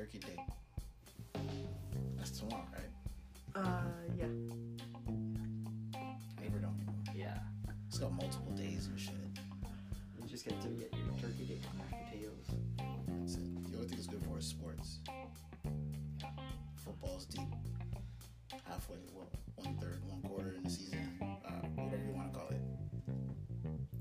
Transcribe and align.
Turkey 0.00 0.18
Day. 0.18 0.44
That's 2.16 2.30
tomorrow, 2.30 2.64
right? 2.72 2.90
Uh, 3.54 3.82
yeah. 4.16 4.24
I 5.98 6.42
never 6.42 6.58
know 6.60 6.72
anymore. 6.74 6.94
Yeah. 7.14 7.38
It's 7.86 7.98
got 7.98 8.12
multiple 8.12 8.52
days 8.52 8.86
and 8.86 8.98
shit. 8.98 9.14
You 10.22 10.28
just 10.28 10.46
get 10.46 10.60
to 10.62 10.68
get 10.68 10.92
Deep. 17.26 17.46
Halfway, 18.66 18.96
well, 19.14 19.28
one 19.56 19.76
third, 19.76 20.00
one 20.08 20.22
quarter 20.22 20.54
in 20.56 20.62
the 20.64 20.70
season, 20.70 20.98
uh, 21.22 21.50
whatever 21.76 22.02
you 22.06 22.12
want 22.14 22.32
to 22.32 22.38
call 22.38 22.48
it. 22.48 22.60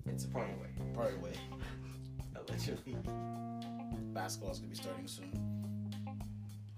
It's 0.08 0.26
a 0.26 0.28
part 0.30 0.50
of 0.50 0.56
the 0.56 0.62
way. 0.62 0.70
Part 0.94 1.14
of 1.14 1.20
the 1.20 1.26
way. 1.26 1.34
Allegedly. 2.36 2.96
Basketball's 4.14 4.60
gonna 4.60 4.70
be 4.70 4.76
starting 4.76 5.08
soon. 5.08 5.32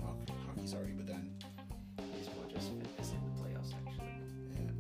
Hockey, 0.01 0.33
hockey's 0.47 0.73
already 0.73 0.93
begun. 0.93 1.29
Baseball 1.97 2.45
just 2.51 2.69
finished 2.69 3.13
in 3.13 3.21
the 3.33 3.41
playoffs, 3.41 3.73
actually. 3.85 4.11
Yeah. 4.55 4.71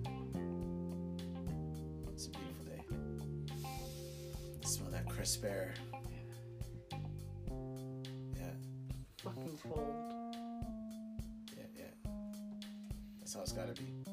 It's 2.11 2.27
a 2.27 2.29
beautiful 2.29 2.65
day. 2.65 2.81
Smell 4.65 4.91
that 4.91 5.07
crisp 5.07 5.43
air. 5.45 5.73
Yeah, 8.35 8.55
Fucking 9.23 9.59
cold. 9.63 10.20
That's 13.33 13.53
how 13.53 13.61
it's 13.61 13.73
gotta 13.73 13.81
be. 13.81 14.03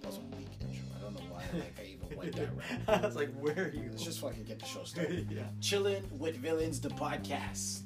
That 0.00 0.06
was 0.06 0.16
a 0.16 0.36
weak 0.36 0.48
intro. 0.60 0.82
I 0.98 1.00
don't 1.00 1.14
know 1.14 1.20
why 1.30 1.44
like 1.54 1.78
I 1.78 1.84
even 1.84 2.18
went 2.18 2.34
that 2.34 2.48
route. 2.56 2.88
I 3.04 3.06
was 3.06 3.14
like, 3.14 3.32
where 3.38 3.66
are 3.66 3.72
you? 3.72 3.90
Let's 3.90 4.02
just 4.02 4.18
fucking 4.18 4.42
get 4.42 4.58
the 4.58 4.66
show 4.66 4.82
started. 4.84 5.30
yeah. 5.30 5.44
Chillin' 5.60 6.10
with 6.18 6.38
Villains, 6.38 6.80
the 6.80 6.88
podcast. 6.88 7.82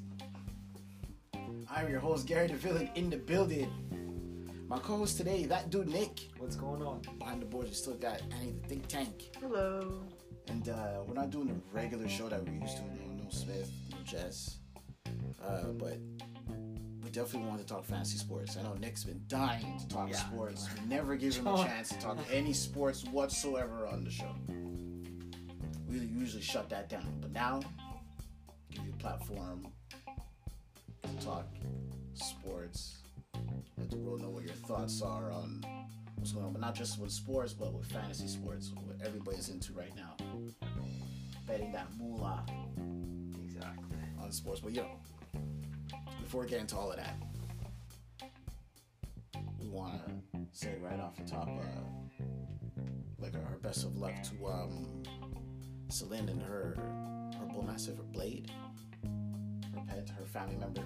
I'm 1.69 1.89
your 1.91 1.99
host, 1.99 2.25
Gary 2.25 2.47
the 2.47 2.55
Villain, 2.55 2.89
in 2.95 3.11
the 3.11 3.17
building. 3.17 3.71
My 4.67 4.79
co-host 4.79 5.17
today, 5.17 5.45
that 5.45 5.69
dude 5.69 5.89
Nick. 5.89 6.21
What's 6.39 6.55
going 6.55 6.81
on? 6.81 7.01
Behind 7.19 7.39
the 7.39 7.45
boards, 7.45 7.69
we 7.69 7.75
still 7.75 7.93
got 7.93 8.23
Annie 8.39 8.55
the 8.63 8.67
Think 8.67 8.87
Tank. 8.87 9.29
Hello. 9.39 10.01
And 10.47 10.67
uh, 10.69 11.03
we're 11.05 11.13
not 11.13 11.29
doing 11.29 11.49
the 11.49 11.55
regular 11.71 12.09
show 12.09 12.29
that 12.29 12.43
we 12.49 12.57
used 12.57 12.77
to. 12.77 12.83
No, 12.83 13.23
no 13.23 13.29
Smith, 13.29 13.69
no 13.91 13.97
Jess. 14.03 14.57
Uh, 15.45 15.67
but 15.77 15.99
we 15.99 16.14
definitely 17.15 17.47
want 17.47 17.61
to 17.61 17.65
talk 17.65 17.85
fantasy 17.85 18.17
sports. 18.17 18.57
I 18.57 18.61
know 18.63 18.73
Nick's 18.73 19.05
been 19.05 19.21
dying 19.29 19.79
to 19.79 19.87
talk 19.87 20.09
Yeah. 20.09 20.17
sports. 20.17 20.67
We 20.81 20.85
never 20.87 21.15
give 21.15 21.33
him 21.35 21.47
a 21.47 21.57
chance 21.65 21.89
to 21.89 21.95
talk 21.99 22.17
any 22.29 22.51
sports 22.51 23.05
whatsoever 23.05 23.87
on 23.87 24.03
the 24.03 24.11
show. 24.11 24.35
We 25.87 25.99
usually 25.99 26.41
shut 26.43 26.69
that 26.69 26.89
down. 26.89 27.17
But 27.21 27.31
now, 27.31 27.61
give 28.69 28.83
you 28.85 28.91
a 28.93 28.97
platform 29.01 29.65
to 31.03 31.25
talk 31.25 31.47
sports. 32.15 32.97
Let 33.77 33.89
the 33.89 33.97
world 33.97 34.21
know 34.21 34.29
what 34.29 34.43
your 34.43 34.53
thoughts 34.53 35.01
are 35.01 35.31
on 35.31 35.63
what's 36.15 36.33
going 36.33 36.45
on, 36.47 36.51
but 36.51 36.61
not 36.61 36.75
just 36.75 36.99
with 36.99 37.11
sports, 37.13 37.53
but 37.53 37.71
with 37.73 37.85
fantasy 37.87 38.27
sports, 38.27 38.73
what 38.83 38.97
everybody's 39.05 39.47
into 39.47 39.71
right 39.71 39.95
now. 39.95 40.17
Betting 41.47 41.71
that 41.71 41.87
moolah 41.97 42.45
Exactly. 43.41 43.97
on 44.19 44.31
sports. 44.33 44.59
But 44.59 44.73
yo, 44.73 44.85
before 46.25 46.41
we 46.41 46.47
get 46.47 46.59
into 46.59 46.75
all 46.75 46.89
of 46.91 46.97
that, 46.97 47.15
we 49.59 49.67
want 49.67 50.01
to 50.33 50.39
say 50.51 50.73
right 50.81 50.99
off 50.99 51.15
the 51.15 51.23
top, 51.23 51.47
uh, 51.47 52.23
like 53.19 53.35
our 53.35 53.57
best 53.61 53.83
of 53.83 53.95
luck 53.95 54.15
to 54.23 54.47
um, 54.47 55.03
Celine 55.89 56.27
and 56.27 56.41
her 56.41 56.77
her 57.39 57.45
bull 57.45 57.61
mastiff, 57.61 57.97
her 57.97 58.03
blade, 58.03 58.49
her 59.03 59.81
pet, 59.87 60.09
her 60.17 60.25
family 60.25 60.55
member. 60.55 60.81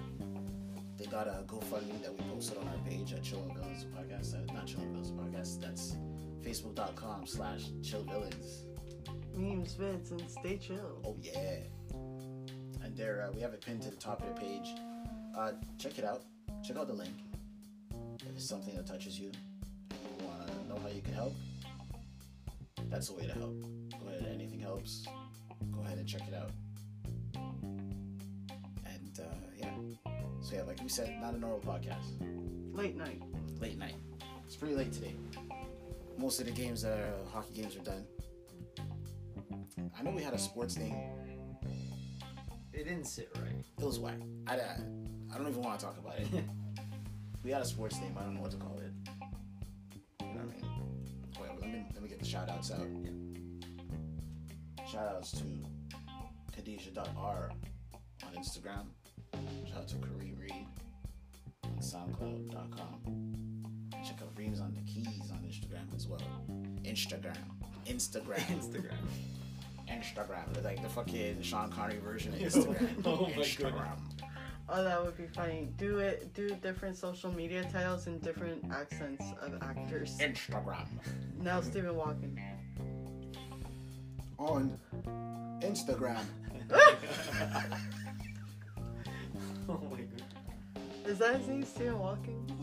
They 0.98 1.06
got 1.06 1.26
a 1.26 1.42
GoFundMe 1.46 2.02
that 2.02 2.12
we 2.12 2.22
posted 2.30 2.58
on 2.58 2.68
our 2.68 2.76
page 2.86 3.14
at 3.14 3.22
Chill 3.22 3.42
Villains 3.54 3.86
Podcast. 3.86 4.34
Uh, 4.34 4.52
not 4.52 4.66
Chill 4.66 4.80
Villains 4.80 5.10
Podcast. 5.10 5.58
That's 5.62 5.96
facebook.com 6.44 7.26
slash 7.26 7.62
Chill 7.82 8.02
Villains. 8.02 8.66
Memes, 9.34 9.74
vids, 9.74 10.10
and 10.10 10.30
stay 10.30 10.58
chill. 10.58 11.00
Oh 11.02 11.16
yeah. 11.22 11.60
And 12.84 12.94
there 12.94 13.26
uh, 13.26 13.32
we 13.34 13.40
have 13.40 13.54
it 13.54 13.62
pinned 13.62 13.80
to 13.82 13.90
the 13.90 13.96
top 13.96 14.20
of 14.20 14.34
the 14.34 14.38
page. 14.38 14.74
Uh, 15.36 15.52
check 15.78 15.98
it 15.98 16.04
out. 16.04 16.22
Check 16.62 16.76
out 16.76 16.88
the 16.88 16.94
link. 16.94 17.14
If 18.20 18.36
it's 18.36 18.48
something 18.48 18.74
that 18.76 18.86
touches 18.86 19.18
you, 19.18 19.30
you 19.90 20.26
want 20.26 20.46
to 20.46 20.68
know 20.68 20.78
how 20.80 20.88
you 20.88 21.02
can 21.02 21.14
help. 21.14 21.34
That's 22.88 23.08
the 23.08 23.14
way 23.14 23.26
to 23.26 23.32
help. 23.32 23.62
Go 24.00 24.08
ahead. 24.08 24.26
Anything 24.32 24.60
helps. 24.60 25.06
Go 25.72 25.80
ahead 25.82 25.98
and 25.98 26.06
check 26.06 26.22
it 26.28 26.34
out. 26.34 26.50
And 28.84 29.20
uh, 29.20 29.24
yeah. 29.56 29.74
So 30.40 30.56
yeah, 30.56 30.62
like 30.62 30.82
we 30.82 30.88
said, 30.88 31.16
not 31.20 31.34
a 31.34 31.38
normal 31.38 31.60
podcast. 31.60 32.18
Late 32.72 32.96
night. 32.96 33.22
Late 33.60 33.78
night. 33.78 33.94
It's 34.44 34.56
pretty 34.56 34.74
late 34.74 34.92
today. 34.92 35.14
Most 36.18 36.40
of 36.40 36.46
the 36.46 36.52
games, 36.52 36.84
uh, 36.84 37.12
hockey 37.32 37.62
games, 37.62 37.76
are 37.76 37.80
done. 37.80 38.04
I 39.98 40.02
know 40.02 40.10
we 40.10 40.22
had 40.22 40.34
a 40.34 40.38
sports 40.38 40.74
thing 40.74 40.94
It 42.72 42.84
didn't 42.84 43.04
sit 43.04 43.30
right. 43.36 43.64
It 43.78 43.84
was 43.84 43.98
whack. 43.98 44.18
I, 44.46 44.56
I, 44.56 44.76
I 45.32 45.38
don't 45.38 45.48
even 45.48 45.62
want 45.62 45.78
to 45.78 45.86
talk 45.86 45.98
about 45.98 46.18
it. 46.18 46.26
we 47.44 47.50
had 47.50 47.62
a 47.62 47.64
sports 47.64 47.98
name. 48.00 48.16
I 48.18 48.22
don't 48.22 48.34
know 48.34 48.40
what 48.42 48.50
to 48.50 48.56
call 48.56 48.78
it. 48.78 48.92
You 50.20 50.26
know 50.26 50.40
what 50.44 50.54
I 50.56 50.60
mean? 50.60 50.64
Whatever. 51.38 51.60
Let 51.60 51.70
me 51.70 51.86
let 51.94 52.02
me 52.02 52.08
get 52.08 52.18
the 52.18 52.24
shout 52.24 52.48
outs 52.48 52.70
out. 52.72 52.86
Shout 54.90 55.06
outs 55.14 55.32
to 55.32 55.44
Khadijah.r 56.56 57.50
on 58.26 58.34
Instagram. 58.42 58.86
Shout 59.68 59.78
out 59.78 59.88
to 59.88 59.96
Kareem 59.96 60.40
Reed 60.40 60.66
on 61.64 61.78
SoundCloud.com. 61.78 63.30
Check 64.04 64.18
out 64.22 64.32
Reams 64.36 64.60
on 64.60 64.74
the 64.74 64.80
keys 64.82 65.30
on 65.30 65.38
Instagram 65.40 65.94
as 65.94 66.06
well. 66.08 66.20
Instagram. 66.82 67.36
Instagram. 67.86 68.38
Instagram. 68.48 68.96
Instagram. 69.88 70.52
They're 70.54 70.62
like 70.62 70.82
the 70.82 70.88
fucking 70.88 71.42
Sean 71.42 71.70
Connery 71.70 71.98
version 71.98 72.32
of 72.34 72.40
Instagram. 72.40 72.88
Oh 73.06 73.26
my 73.26 73.42
Instagram. 73.42 73.96
Oh, 74.72 74.84
that 74.84 75.04
would 75.04 75.16
be 75.16 75.26
funny. 75.26 75.68
Do 75.76 75.98
it. 75.98 76.32
Do 76.32 76.54
different 76.62 76.96
social 76.96 77.32
media 77.32 77.64
titles 77.72 78.06
and 78.06 78.22
different 78.22 78.64
accents 78.72 79.24
of 79.42 79.60
actors. 79.62 80.16
Instagram. 80.20 80.86
Now 81.40 81.60
Stephen 81.60 81.94
Walken. 81.94 82.38
On 84.38 84.78
Instagram. 85.60 86.22
oh 89.68 89.80
my 89.90 89.98
god. 89.98 90.22
Is 91.04 91.18
that 91.18 91.38
his 91.38 91.48
name, 91.48 91.64
Stephen 91.64 91.94
Walken? 91.94 92.59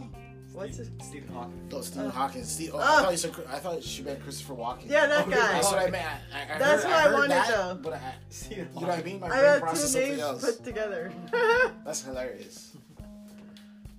What's 0.57 0.77
his? 0.77 0.89
Stephen 1.03 1.29
Hawking. 1.29 1.69
No, 1.71 1.81
Stephen 1.81 2.07
Uh, 2.07 2.11
Hawkins. 2.11 2.49
Steve, 2.51 2.71
oh, 2.73 2.79
I 2.79 2.81
uh, 2.81 3.01
thought 3.03 3.11
you 3.11 3.17
said. 3.17 3.31
I 3.47 3.59
thought 3.59 3.83
she 3.83 4.01
meant 4.01 4.23
Christopher 4.23 4.55
Walken. 4.55 4.89
Yeah, 4.89 5.05
that 5.05 5.27
Oh, 5.27 5.29
guy. 5.29 5.35
That's 5.37 5.71
what 5.71 5.79
I 5.79 5.89
meant. 5.91 6.05
I, 6.33 6.55
I 6.55 6.57
That's 6.57 6.83
heard, 6.83 6.89
what 6.89 6.97
I 6.97 7.01
heard 7.03 7.13
wanted, 7.13 7.29
that, 7.29 7.47
though. 7.49 7.79
But 7.83 7.93
I, 7.93 8.13
Stephen 8.29 8.67
you 8.73 8.81
know 8.81 8.87
what 8.87 8.99
I 8.99 9.03
mean? 9.03 9.19
My 9.19 9.27
I 9.27 9.29
brain 9.29 9.43
got 9.43 9.61
processed 9.61 9.81
two 9.81 9.87
something 9.99 10.09
names 10.09 10.21
else. 10.21 10.45
put 10.55 10.65
together. 10.65 11.11
That's 11.85 12.01
hilarious. 12.03 12.75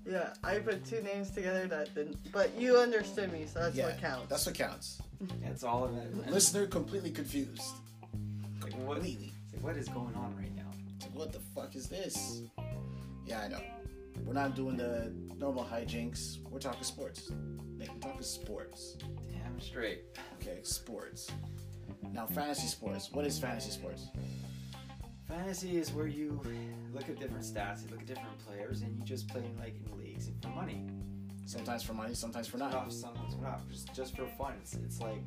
yeah, 0.05 0.31
I 0.43 0.59
put 0.59 0.85
two 0.85 1.01
names 1.03 1.31
together 1.31 1.69
that 1.69 1.95
didn't. 1.95 2.17
But 2.33 2.51
you 2.61 2.77
understood 2.79 3.33
me, 3.33 3.47
so 3.47 3.61
that's 3.61 3.77
yeah, 3.77 3.87
what 3.87 4.01
counts. 4.01 4.29
That's 4.29 4.47
what 4.47 4.57
counts. 4.57 5.01
That's 5.45 5.63
all 5.63 5.85
of 5.85 5.97
it. 5.97 6.29
Listener 6.29 6.67
completely 6.67 7.13
confused. 7.13 7.63
Like, 8.63 8.73
what, 8.79 8.97
Completely. 8.97 9.33
it's 9.45 9.55
like, 9.55 9.63
what 9.63 9.77
is 9.77 9.89
going 9.89 10.15
on 10.17 10.35
right 10.37 10.55
now? 10.57 10.71
Like, 11.03 11.15
what 11.15 11.33
the 11.33 11.39
fuck 11.55 11.77
is 11.77 11.87
this? 11.89 12.43
Yeah, 13.27 13.43
I 13.43 13.49
know. 13.49 13.61
We're 14.25 14.35
not 14.35 14.55
doing 14.55 14.77
the 14.77 15.13
normal 15.37 15.65
hijinks. 15.65 16.39
We're 16.51 16.59
talking 16.59 16.83
sports. 16.83 17.31
Like, 17.79 17.93
we're 17.93 18.01
talking 18.01 18.23
sports. 18.23 18.97
Damn 19.31 19.61
straight. 19.61 20.05
Okay, 20.41 20.59
sports. 20.63 21.31
Now, 22.13 22.27
fantasy 22.27 22.67
sports. 22.67 23.11
What 23.13 23.27
is 23.27 23.39
fantasy 23.39 23.71
sports? 23.71 24.09
Fantasy 25.27 25.77
is 25.77 25.93
where 25.93 26.07
you 26.07 26.41
look 26.93 27.09
at 27.09 27.19
different 27.19 27.45
stats, 27.45 27.83
you 27.85 27.91
look 27.91 28.01
at 28.01 28.07
different 28.07 28.39
players, 28.47 28.81
and 28.83 28.97
you 28.97 29.05
just 29.05 29.29
play 29.29 29.43
in 29.45 29.57
like 29.59 29.75
in 29.85 29.99
leagues 29.99 30.31
for 30.43 30.49
money. 30.49 30.87
Sometimes 31.45 31.83
for 31.83 31.93
money, 31.95 32.15
sometimes 32.15 32.47
for 32.47 32.57
Not 32.59 32.93
sometimes 32.93 33.35
for 33.35 33.43
not, 33.43 33.69
just 33.71 33.95
just 33.95 34.17
for 34.17 34.27
fun. 34.27 34.55
It's 34.61 34.75
it's 34.75 35.01
like 35.01 35.21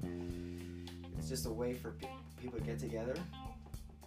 it's 1.18 1.30
just 1.30 1.46
a 1.46 1.52
way 1.52 1.74
for 1.74 1.92
pe- 1.92 2.08
people 2.42 2.60
to 2.60 2.66
get 2.66 2.80
together, 2.80 3.16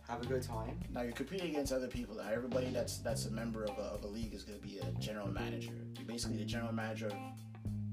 have 0.08 0.22
a 0.22 0.26
good 0.26 0.42
time. 0.42 0.78
Now 0.92 1.02
you're 1.02 1.12
competing 1.12 1.50
against 1.50 1.72
other 1.72 1.88
people. 1.88 2.16
Now 2.16 2.28
everybody 2.32 2.66
that's 2.66 2.98
that's 2.98 3.26
a 3.26 3.30
member 3.30 3.64
of 3.64 3.78
a, 3.78 3.82
of 3.82 4.04
a 4.04 4.06
league 4.06 4.34
is 4.34 4.44
going 4.44 4.58
to 4.58 4.66
be 4.66 4.78
a 4.78 4.90
general 5.00 5.28
manager. 5.28 5.72
You're 5.96 6.06
basically 6.06 6.36
the 6.36 6.44
general 6.44 6.72
manager 6.72 7.06
of 7.06 7.14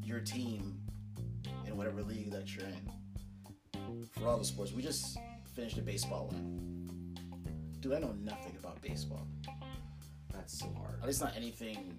your 0.04 0.20
team 0.20 0.80
in 1.66 1.78
whatever 1.78 2.02
league 2.04 2.32
that 2.32 2.56
you're 2.56 2.66
in. 2.66 4.08
For 4.12 4.28
all 4.28 4.38
the 4.38 4.46
sports, 4.46 4.74
we 4.74 4.82
just 4.82 5.18
finished 5.56 5.78
a 5.78 5.82
baseball 5.82 6.28
one. 6.28 7.16
Dude, 7.80 7.94
I 7.94 8.00
know 8.00 8.14
nothing 8.22 8.56
about 8.60 8.82
baseball. 8.82 9.28
That's 10.34 10.60
so 10.60 10.72
hard. 10.78 11.00
At 11.02 11.08
least 11.08 11.22
not 11.22 11.36
anything 11.36 11.98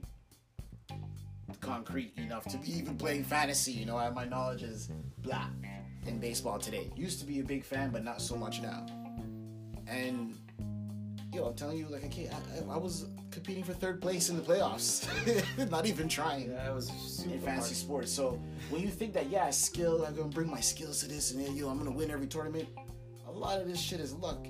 concrete 1.61 2.13
enough 2.17 2.45
to 2.47 2.59
be 2.59 2.77
even 2.77 2.97
playing 2.97 3.25
fantasy. 3.25 3.73
You 3.73 3.87
know, 3.87 3.97
I, 3.97 4.11
my 4.11 4.25
knowledge 4.25 4.63
is 4.63 4.91
blah 5.19 5.47
in 6.07 6.19
baseball 6.19 6.59
today. 6.59 6.91
Used 6.97 7.21
to 7.21 7.27
be 7.27 7.41
a 7.41 7.45
big 7.45 7.65
fan, 7.65 7.91
but 7.91 8.05
not 8.05 8.21
so 8.21 8.37
much 8.37 8.61
now. 8.61 8.87
And 9.87 10.37
yo, 11.33 11.45
I'm 11.47 11.55
telling 11.55 11.79
you, 11.79 11.87
like 11.89 12.05
a 12.05 12.09
kid, 12.09 12.31
I, 12.33 12.71
I, 12.71 12.75
I 12.75 12.77
was 12.79 13.07
competing 13.31 13.65
for 13.65 13.73
third 13.73 14.01
place 14.03 14.29
in 14.29 14.37
the 14.37 14.43
playoffs, 14.43 15.07
not 15.71 15.87
even 15.87 16.09
trying 16.09 16.51
Yeah, 16.51 16.71
it 16.71 16.75
was 16.75 16.89
super 16.89 17.35
in 17.35 17.41
fantasy 17.41 17.69
hard. 17.75 17.77
sports. 17.77 18.13
So 18.13 18.39
when 18.71 18.83
you 18.83 18.89
think 18.89 19.13
that 19.15 19.29
yeah, 19.31 19.51
skill, 19.51 20.05
I'm 20.05 20.15
gonna 20.15 20.29
bring 20.29 20.51
my 20.51 20.61
skills 20.61 21.01
to 21.01 21.09
this, 21.09 21.33
and 21.33 21.45
then 21.45 21.57
yo, 21.57 21.69
I'm 21.69 21.79
gonna 21.79 21.91
win 21.91 22.11
every 22.11 22.27
tournament. 22.27 22.69
A 23.27 23.31
lot 23.33 23.61
of 23.61 23.67
this 23.67 23.81
shit 23.81 24.01
is 24.01 24.13
luck, 24.13 24.47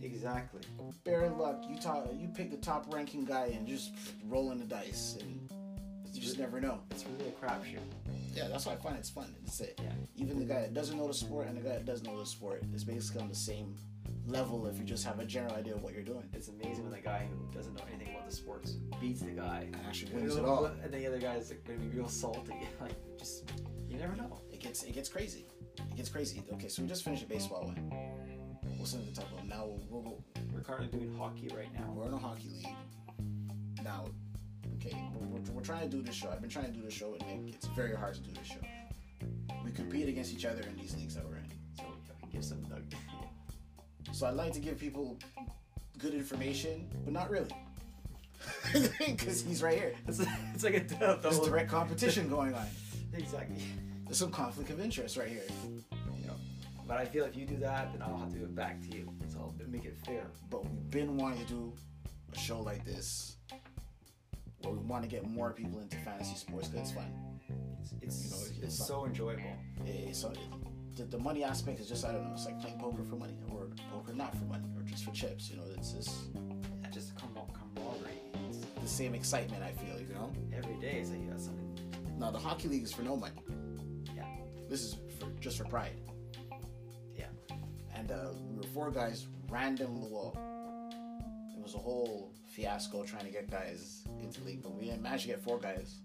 Exactly. 0.00 0.62
bare 1.04 1.28
luck. 1.30 1.62
You 1.68 1.76
talk, 1.78 2.08
you 2.18 2.28
pick 2.28 2.50
the 2.50 2.56
top 2.56 2.92
ranking 2.92 3.24
guy 3.24 3.52
and 3.54 3.66
just 3.66 3.92
rolling 4.26 4.58
the 4.58 4.64
dice, 4.64 5.18
and 5.20 5.48
you 6.12 6.20
just 6.20 6.38
never 6.38 6.60
know. 6.60 6.80
It's 6.90 7.04
really 7.06 7.28
a 7.28 7.32
crapshoot. 7.32 7.80
Yeah, 8.34 8.48
that's 8.48 8.64
why 8.64 8.72
I 8.72 8.76
find 8.76 8.96
it's 8.96 9.10
fun. 9.10 9.34
It's 9.44 9.60
it. 9.60 9.78
Yeah. 9.82 9.90
Even 10.16 10.38
the 10.38 10.46
guy 10.46 10.60
that 10.62 10.72
doesn't 10.72 10.96
know 10.96 11.06
the 11.06 11.12
sport 11.14 11.48
and 11.48 11.56
the 11.56 11.60
guy 11.60 11.74
that 11.74 11.84
does 11.84 12.02
know 12.02 12.18
the 12.18 12.24
sport 12.24 12.62
is 12.74 12.82
basically 12.82 13.20
on 13.20 13.28
the 13.28 13.34
same 13.34 13.76
level 14.26 14.66
if 14.66 14.78
you 14.78 14.84
just 14.84 15.04
have 15.04 15.18
a 15.18 15.24
general 15.24 15.54
idea 15.54 15.74
of 15.74 15.82
what 15.82 15.92
you're 15.92 16.02
doing. 16.02 16.24
It's 16.32 16.48
amazing 16.48 16.84
when 16.84 16.92
the 16.92 17.00
guy 17.00 17.26
who 17.28 17.56
doesn't 17.56 17.74
know 17.74 17.84
anything 17.88 18.14
about 18.14 18.28
the 18.28 18.34
sports 18.34 18.72
beats 19.00 19.20
the 19.20 19.30
guy. 19.30 19.68
And 19.72 19.76
actually 19.86 20.12
wins 20.12 20.36
it 20.36 20.44
all. 20.44 20.66
And 20.66 20.92
the 20.92 21.06
other 21.06 21.18
guy's 21.18 21.50
like, 21.50 21.64
gonna 21.64 21.78
be 21.78 21.88
real 21.96 22.08
salty. 22.08 22.54
like, 22.80 22.94
just 23.18 23.50
you 23.88 23.98
never 23.98 24.16
know. 24.16 24.40
It 24.52 24.60
gets 24.60 24.82
it 24.84 24.92
gets 24.92 25.08
crazy. 25.08 25.46
It 25.78 25.96
gets 25.96 26.08
crazy. 26.08 26.42
Okay, 26.54 26.68
so 26.68 26.82
we 26.82 26.88
just 26.88 27.04
finished 27.04 27.24
a 27.24 27.26
baseball 27.26 27.64
one. 27.64 27.92
We'll 28.76 28.86
send 28.86 29.04
it 29.04 29.14
to 29.14 29.20
the 29.20 29.26
top 29.26 29.38
of 29.38 29.46
Now 29.46 29.66
we'll, 29.90 30.02
we'll, 30.02 30.24
We're 30.52 30.60
currently 30.60 30.98
doing 30.98 31.16
hockey 31.16 31.48
right 31.56 31.72
now. 31.72 31.92
we're 31.94 32.06
in 32.06 32.14
a 32.14 32.18
hockey 32.18 32.48
league. 32.48 32.66
Now, 33.84 34.06
okay, 34.76 34.96
we're, 35.14 35.26
we're, 35.26 35.52
we're 35.52 35.62
trying 35.62 35.82
to 35.82 35.88
do 35.88 36.02
this 36.02 36.14
show. 36.14 36.30
I've 36.30 36.40
been 36.40 36.50
trying 36.50 36.66
to 36.66 36.72
do 36.72 36.82
this 36.82 36.92
show 36.94 37.10
with 37.10 37.24
Nick. 37.26 37.54
It's 37.54 37.66
very 37.68 37.94
hard 37.94 38.14
to 38.14 38.20
do 38.20 38.32
this 38.32 38.46
show. 38.46 38.60
We 39.64 39.70
compete 39.70 40.08
against 40.08 40.32
each 40.32 40.44
other 40.44 40.62
in 40.62 40.76
these 40.76 40.96
leagues 40.96 41.14
that 41.14 41.24
we're 41.24 41.36
in. 41.36 41.46
So 41.76 41.82
yeah, 41.82 42.12
we 42.14 42.20
can 42.22 42.30
give 42.30 42.44
some 42.44 42.58
nug. 42.58 42.92
So 44.22 44.28
I'd 44.28 44.34
like 44.34 44.52
to 44.52 44.60
give 44.60 44.78
people 44.78 45.18
good 45.98 46.14
information, 46.14 46.88
but 47.02 47.12
not 47.12 47.28
really. 47.28 47.50
Because 49.04 49.42
he's 49.42 49.64
right 49.64 49.76
here. 49.76 49.94
it's, 50.06 50.20
it's 50.54 50.62
like 50.62 50.74
a 50.74 50.80
double. 50.84 51.16
There's 51.22 51.40
direct 51.40 51.68
competition 51.68 52.28
going 52.28 52.54
on. 52.54 52.66
Exactly. 53.14 53.56
There's 54.04 54.18
some 54.18 54.30
conflict 54.30 54.70
of 54.70 54.78
interest 54.78 55.16
right 55.16 55.26
here. 55.26 55.42
You 55.90 56.26
know. 56.28 56.36
But 56.86 56.98
I 56.98 57.04
feel 57.04 57.24
if 57.24 57.36
you 57.36 57.44
do 57.46 57.56
that, 57.56 57.92
then 57.92 58.00
I'll 58.00 58.16
have 58.16 58.28
to 58.28 58.38
give 58.38 58.44
it 58.44 58.54
back 58.54 58.80
to 58.82 58.96
you. 58.96 59.08
So 59.26 59.38
I'll 59.40 59.54
make 59.68 59.86
it 59.86 59.96
fair. 60.06 60.22
But 60.50 60.62
we've 60.70 60.90
been 60.90 61.16
wanting 61.16 61.44
to 61.44 61.52
do 61.52 61.72
a 62.32 62.38
show 62.38 62.60
like 62.60 62.84
this 62.84 63.38
where 64.60 64.72
we 64.72 64.78
want 64.84 65.02
to 65.02 65.08
get 65.08 65.28
more 65.28 65.50
people 65.50 65.80
into 65.80 65.96
fantasy 65.96 66.36
sports 66.36 66.68
because 66.68 66.90
it's 66.90 66.96
fun. 66.96 67.12
It's 67.80 67.92
it's, 68.00 68.24
You 68.24 68.30
know, 68.30 68.36
it's 68.62 68.76
it's 68.78 68.86
so 68.86 69.04
enjoyable. 69.04 69.52
It- 69.84 70.14
so 70.14 70.32
the, 70.96 71.04
the 71.04 71.18
money 71.18 71.44
aspect 71.44 71.80
is 71.80 71.88
just 71.88 72.04
I 72.04 72.12
don't 72.12 72.24
know. 72.24 72.32
It's 72.32 72.46
like 72.46 72.60
playing 72.60 72.78
poker 72.78 73.02
for 73.02 73.16
money 73.16 73.38
or 73.50 73.68
poker 73.92 74.12
not 74.14 74.36
for 74.36 74.44
money 74.44 74.68
or 74.76 74.82
just 74.82 75.04
for 75.04 75.12
chips. 75.12 75.50
You 75.50 75.56
know, 75.56 75.64
it's 75.76 75.92
just 75.92 76.10
Yeah, 76.34 76.90
just 76.90 77.16
come 77.16 77.30
camaraderie. 77.34 78.10
It's, 78.48 78.58
the 78.80 78.88
same 78.88 79.14
excitement. 79.14 79.62
I 79.62 79.72
feel 79.72 79.98
you 80.00 80.14
know. 80.14 80.32
every 80.56 80.74
day 80.76 80.98
is 81.00 81.10
like 81.10 81.20
you 81.20 81.30
got 81.30 81.40
something. 81.40 81.78
Now 82.18 82.30
the 82.30 82.38
hockey 82.38 82.68
league 82.68 82.82
is 82.82 82.92
for 82.92 83.02
no 83.02 83.16
money. 83.16 83.42
Yeah. 84.14 84.26
This 84.68 84.82
is 84.82 84.96
for 85.18 85.28
just 85.40 85.58
for 85.58 85.64
pride. 85.64 86.00
Yeah. 87.16 87.26
And 87.94 88.10
uh, 88.10 88.30
we 88.48 88.56
were 88.56 88.66
four 88.74 88.90
guys, 88.90 89.26
random. 89.48 90.10
Well, 90.10 90.36
it 91.56 91.62
was 91.62 91.74
a 91.74 91.78
whole 91.78 92.32
fiasco 92.48 93.04
trying 93.04 93.24
to 93.24 93.30
get 93.30 93.50
guys 93.50 94.04
into 94.20 94.42
league, 94.44 94.62
but 94.62 94.74
we 94.74 94.90
managed 94.98 95.22
to 95.22 95.28
get 95.28 95.42
four 95.42 95.58
guys. 95.58 96.00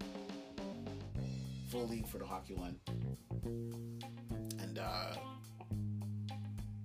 Full 1.70 1.88
league 1.88 2.08
for 2.08 2.20
the 2.20 2.26
hockey 2.26 2.54
one. 2.54 3.97
Uh, 4.88 5.16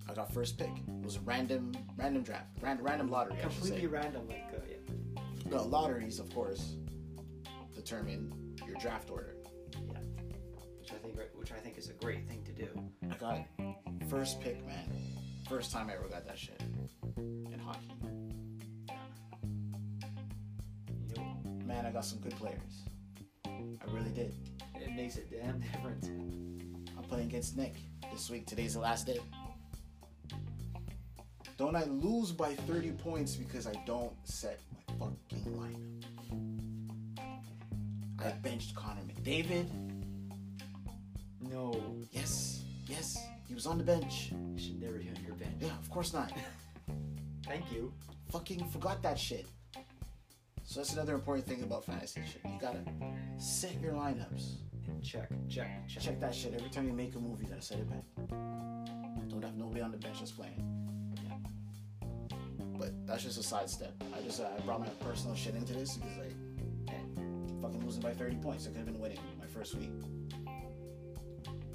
I 0.08 0.14
got 0.14 0.32
first 0.32 0.58
pick. 0.58 0.68
It 0.68 1.04
was 1.04 1.16
a 1.16 1.20
random, 1.20 1.72
random 1.96 2.22
draft, 2.22 2.46
random, 2.60 2.84
random 2.84 3.10
lottery. 3.10 3.36
Completely 3.40 3.86
random, 3.86 4.28
like 4.28 4.44
uh, 4.54 4.60
yeah. 4.68 5.22
No, 5.50 5.62
lotteries, 5.62 6.18
of 6.18 6.32
course, 6.34 6.76
determine 7.74 8.56
your 8.66 8.76
draft 8.76 9.10
order. 9.10 9.36
Yeah. 9.72 9.98
Which 10.80 10.92
I 10.92 10.96
think 10.96 11.16
which 11.34 11.52
I 11.52 11.56
think 11.56 11.78
is 11.78 11.88
a 11.88 11.94
great 11.94 12.26
thing 12.28 12.42
to 12.44 12.52
do. 12.52 12.68
I 13.10 13.14
got 13.16 13.38
first 14.10 14.40
pick, 14.40 14.66
man. 14.66 14.90
First 15.48 15.72
time 15.72 15.88
I 15.88 15.94
ever 15.94 16.08
got 16.08 16.26
that 16.26 16.38
shit 16.38 16.60
in 17.16 17.58
hockey. 17.58 17.92
Man, 21.64 21.86
I 21.86 21.90
got 21.90 22.04
some 22.04 22.18
good 22.18 22.36
players. 22.36 22.84
I 23.46 23.90
really 23.90 24.10
did. 24.10 24.34
it 24.74 24.92
makes 24.94 25.16
a 25.16 25.22
damn 25.22 25.60
difference. 25.60 26.08
I'm 26.96 27.04
playing 27.04 27.28
against 27.28 27.56
Nick 27.56 27.76
this 28.10 28.30
week. 28.30 28.46
Today's 28.46 28.74
the 28.74 28.80
last 28.80 29.06
day. 29.06 29.20
Don't 31.58 31.76
I 31.76 31.84
lose 31.84 32.32
by 32.32 32.54
30 32.54 32.92
points 32.92 33.34
because 33.36 33.66
I 33.66 33.72
don't 33.86 34.12
set 34.24 34.58
my 34.98 35.06
fucking 35.06 35.52
lineup? 35.52 37.24
I 38.24 38.30
benched 38.42 38.74
Connor 38.74 39.02
McDavid. 39.02 39.68
No, 41.40 41.74
Yes, 42.10 42.62
yes, 42.86 43.16
he 43.46 43.54
was 43.54 43.66
on 43.66 43.78
the 43.78 43.84
bench. 43.84 44.32
you 44.54 44.58
should 44.58 44.80
never 44.80 44.94
be 44.98 45.08
on 45.08 45.16
your 45.24 45.34
bench. 45.34 45.54
Yeah, 45.60 45.76
of 45.80 45.90
course 45.90 46.12
not. 46.14 46.32
Thank 47.46 47.70
you. 47.72 47.92
fucking 48.30 48.64
forgot 48.70 49.02
that 49.02 49.18
shit. 49.18 49.46
So 50.64 50.80
that's 50.80 50.92
another 50.94 51.14
important 51.14 51.46
thing 51.46 51.62
about 51.62 51.84
fantasy 51.84 52.22
shit. 52.32 52.40
You 52.44 52.58
gotta 52.60 52.82
set 53.38 53.78
your 53.80 53.92
lineups. 53.92 54.54
Check, 55.02 55.28
check, 55.48 55.88
check. 55.88 56.02
Check 56.02 56.20
that 56.20 56.34
shit 56.34 56.54
every 56.54 56.70
time 56.70 56.86
you 56.86 56.92
make 56.92 57.14
a 57.14 57.18
movie. 57.18 57.46
Gotta 57.46 57.62
set 57.62 57.78
it 57.78 57.88
back. 57.90 58.04
Don't 59.28 59.42
have 59.42 59.56
nobody 59.56 59.80
on 59.80 59.90
the 59.90 59.96
bench 59.98 60.18
that's 60.20 60.30
playing. 60.32 60.62
Yeah. 61.24 62.08
But 62.78 63.06
that's 63.06 63.22
just 63.22 63.38
a 63.38 63.42
sidestep. 63.42 63.94
I 64.16 64.22
just 64.22 64.40
uh, 64.40 64.48
I 64.56 64.60
brought 64.60 64.80
my 64.80 64.88
personal 65.00 65.34
shit 65.34 65.54
into 65.54 65.72
this 65.72 65.96
because 65.96 66.16
like, 66.18 66.34
eh, 66.88 66.92
fucking 67.60 67.84
losing 67.84 68.02
by 68.02 68.12
30 68.12 68.36
points. 68.36 68.66
I 68.66 68.70
could 68.70 68.78
have 68.78 68.86
been 68.86 69.00
winning 69.00 69.18
my 69.40 69.46
first 69.46 69.74
week. 69.74 69.90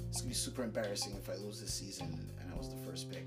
It's 0.08 0.20
gonna 0.20 0.28
be 0.28 0.34
super 0.34 0.62
embarrassing 0.64 1.14
if 1.16 1.28
I 1.28 1.34
lose 1.34 1.60
this 1.60 1.74
season 1.74 2.06
and 2.40 2.52
I 2.52 2.56
was 2.56 2.68
the 2.70 2.76
first 2.90 3.10
pick. 3.10 3.24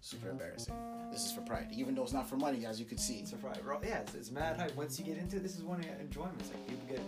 Super 0.00 0.30
embarrassing. 0.30 0.74
This 1.12 1.24
is 1.26 1.32
for 1.32 1.42
pride, 1.42 1.68
even 1.72 1.94
though 1.94 2.02
it's 2.02 2.12
not 2.12 2.28
for 2.28 2.36
money, 2.36 2.66
as 2.66 2.80
you 2.80 2.86
could 2.86 2.98
see. 2.98 3.14
It's 3.18 3.32
a 3.32 3.36
fry. 3.36 3.54
ro- 3.64 3.80
Yeah, 3.84 3.98
it's, 4.00 4.14
it's 4.14 4.30
mad 4.32 4.56
hype. 4.56 4.74
Once 4.76 4.98
you 4.98 5.04
get 5.04 5.16
into 5.16 5.36
it, 5.36 5.42
this 5.42 5.56
is 5.56 5.62
one 5.62 5.78
of 5.78 5.86
the 5.86 6.00
enjoyments. 6.00 6.50
Like 6.50 6.66
people 6.66 6.86
get 6.88 7.00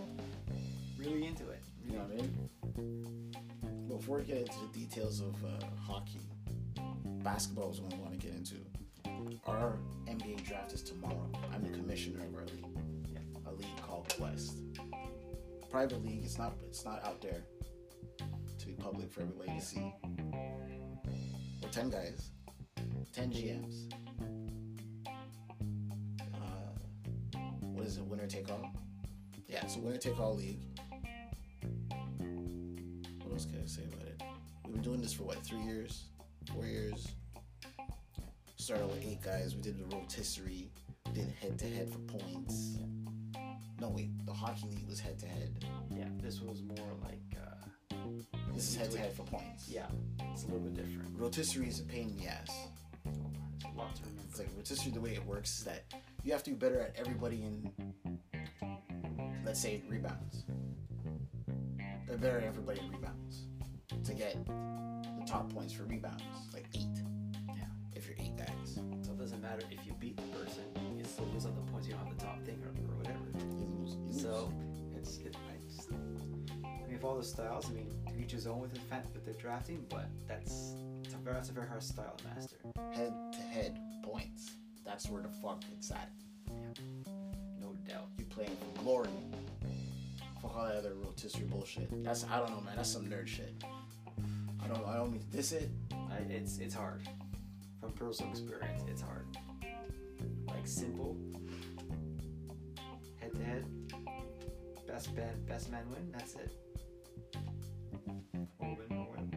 really 0.97 1.25
into 1.25 1.49
it. 1.49 1.54
You 1.87 1.97
know 1.97 2.03
what 2.03 2.11
I 2.11 2.15
mean? 2.15 3.87
Before 3.87 4.17
we 4.17 4.23
get 4.23 4.37
into 4.37 4.59
the 4.71 4.79
details 4.79 5.21
of 5.21 5.35
uh, 5.43 5.65
hockey, 5.81 6.21
basketball 7.23 7.71
is 7.71 7.81
what 7.81 7.93
I 7.93 7.97
want 7.97 8.11
to 8.11 8.17
get 8.17 8.35
into. 8.35 8.55
Our 9.45 9.77
NBA 10.07 10.45
draft 10.45 10.73
is 10.73 10.81
tomorrow. 10.81 11.29
I'm 11.53 11.63
the 11.63 11.69
commissioner 11.69 12.19
of 12.25 12.35
our 12.35 12.45
league, 12.45 12.65
a 13.47 13.51
league 13.51 13.81
called 13.81 14.13
Quest. 14.17 14.59
Private 15.69 16.03
league. 16.05 16.23
It's 16.23 16.37
not. 16.37 16.53
It's 16.67 16.85
not 16.85 17.03
out 17.03 17.21
there 17.21 17.43
to 18.59 18.65
be 18.65 18.73
public 18.73 19.11
for 19.11 19.21
everybody 19.21 19.59
to 19.59 19.65
see. 19.65 19.93
We're 21.61 21.69
ten 21.71 21.89
guys, 21.89 22.31
ten 23.13 23.31
GMs. 23.31 23.91
Uh, 26.33 27.37
what 27.61 27.85
is 27.85 27.97
it? 27.97 28.05
Winner 28.05 28.27
take 28.27 28.49
all. 28.49 28.71
Yeah, 29.47 29.65
so 29.67 29.79
winner 29.79 29.97
take 29.97 30.19
all 30.19 30.35
league. 30.35 30.59
Else 33.65 33.77
say 33.77 33.83
about 33.91 34.05
it? 34.05 34.21
We've 34.63 34.73
been 34.73 34.83
doing 34.83 35.01
this 35.01 35.11
for 35.11 35.23
what, 35.23 35.43
three 35.43 35.61
years? 35.61 36.03
Four 36.53 36.67
years? 36.67 37.07
Started 38.57 38.85
with 38.85 39.03
eight 39.03 39.23
guys. 39.23 39.55
We 39.55 39.61
did 39.63 39.79
the 39.79 39.95
rotisserie. 39.95 40.69
We 41.07 41.13
did 41.13 41.33
head 41.41 41.57
to 41.57 41.65
head 41.65 41.89
for 41.91 41.97
points. 41.97 42.77
No, 43.81 43.89
wait. 43.89 44.23
The 44.27 44.33
hockey 44.33 44.67
league 44.69 44.87
was 44.87 44.99
head 44.99 45.17
to 45.17 45.25
head. 45.25 45.65
Yeah, 45.89 46.05
this 46.21 46.41
was 46.41 46.61
more 46.61 46.91
like, 47.01 47.23
uh, 47.41 47.95
This 48.53 48.69
is 48.69 48.75
head 48.75 48.91
to 48.91 48.99
head 48.99 49.13
for 49.13 49.23
points. 49.23 49.67
yeah, 49.67 49.87
it's 50.31 50.43
a 50.43 50.45
little 50.45 50.59
bit 50.59 50.75
different. 50.75 51.17
Rotisserie 51.17 51.67
is 51.67 51.79
a 51.79 51.85
pain 51.85 52.09
in 52.09 52.17
the 52.17 52.27
ass. 52.27 52.51
There's 53.03 53.17
a 53.17 53.75
lot 53.79 53.95
to 53.95 54.01
remember. 54.03 54.21
It's 54.29 54.37
like 54.37 54.49
rotisserie. 54.55 54.91
The 54.91 55.01
way 55.01 55.15
it 55.15 55.25
works 55.25 55.57
is 55.57 55.63
that 55.65 55.85
you 56.23 56.31
have 56.33 56.43
to 56.43 56.51
be 56.51 56.55
better 56.55 56.81
at 56.81 56.95
everybody 56.99 57.37
in, 57.41 57.71
let's 59.43 59.59
say, 59.59 59.81
rebounds. 59.89 60.43
They're 62.07 62.17
better 62.17 62.37
at 62.37 62.43
everybody 62.43 62.81
in 62.81 62.91
rebounds 62.91 63.47
to 64.05 64.13
get 64.13 64.45
the 64.45 65.25
top 65.25 65.51
points 65.53 65.73
for 65.73 65.83
rebounds, 65.83 66.23
like 66.53 66.65
eight. 66.75 66.87
Yeah. 67.47 67.63
If 67.95 68.07
you're 68.07 68.15
eight 68.19 68.37
guys, 68.37 68.79
So 69.01 69.11
it 69.11 69.17
doesn't 69.19 69.41
matter 69.41 69.63
if 69.71 69.85
you 69.85 69.93
beat 69.99 70.17
the 70.17 70.23
person, 70.37 70.63
you 70.97 71.03
still 71.03 71.25
lose 71.33 71.45
on 71.45 71.55
the 71.55 71.71
points. 71.71 71.87
You 71.87 71.93
don't 71.93 72.05
have 72.07 72.17
the 72.17 72.23
top 72.23 72.43
thing 72.45 72.59
or, 72.63 72.69
or 72.91 72.97
whatever. 72.97 73.19
you 73.33 73.67
lose. 73.81 73.93
You 73.95 74.05
lose. 74.11 74.21
So 74.21 74.51
it's 74.95 75.17
it, 75.17 75.35
I 75.49 75.57
just 75.67 75.89
I 75.91 76.87
mean, 76.87 76.95
of 76.95 77.05
all 77.05 77.17
the 77.17 77.23
styles, 77.23 77.69
I 77.69 77.73
mean, 77.73 77.91
to 78.07 78.19
each 78.21 78.31
his 78.31 78.45
own 78.47 78.59
with 78.61 78.73
the 78.73 78.79
fan, 78.81 79.01
with 79.13 79.25
the 79.25 79.33
drafting, 79.33 79.85
but 79.89 80.07
that's 80.27 80.75
it's 81.03 81.13
a 81.13 81.17
very, 81.17 81.35
that's 81.35 81.49
a 81.49 81.53
very 81.53 81.67
hard 81.67 81.81
style 81.83 82.15
to 82.17 82.27
master. 82.35 82.57
head 82.93 83.13
to 83.33 83.39
head 83.39 83.79
points. 84.03 84.51
That's 84.85 85.09
where 85.09 85.21
the 85.23 85.29
fuck 85.29 85.63
it's 85.75 85.89
at. 85.91 86.11
No 87.59 87.75
doubt. 87.87 88.09
You 88.19 88.25
playing 88.25 88.51
for 88.75 88.81
glory. 88.83 89.09
All 90.43 90.63
that 90.63 90.75
other 90.75 90.93
rotisserie 91.03 91.45
bullshit. 91.45 92.03
That's 92.03 92.23
I 92.31 92.37
don't 92.37 92.51
know, 92.51 92.61
man. 92.61 92.75
That's 92.75 92.91
some 92.91 93.05
nerd 93.07 93.25
shit. 93.27 93.51
I 94.65 94.67
don't. 94.67 94.87
I 94.87 94.97
don't 94.97 95.11
mean 95.11 95.21
to 95.21 95.27
diss 95.27 95.51
it. 95.51 95.69
I, 95.93 96.17
it's 96.29 96.57
it's 96.57 96.73
hard. 96.73 97.07
From 97.79 97.91
personal 97.91 98.31
experience, 98.31 98.83
it's 98.89 99.01
hard. 99.01 99.27
Like 100.47 100.65
simple. 100.65 101.15
Head 103.19 103.35
to 103.35 103.43
head. 103.43 103.65
Best 104.87 105.15
man, 105.15 105.35
best 105.47 105.71
man 105.71 105.83
win. 105.91 106.11
That's 106.11 106.33
it. 106.35 106.51
Or 108.57 108.75
win, 108.75 108.97
or 108.97 109.07
win. 109.11 109.35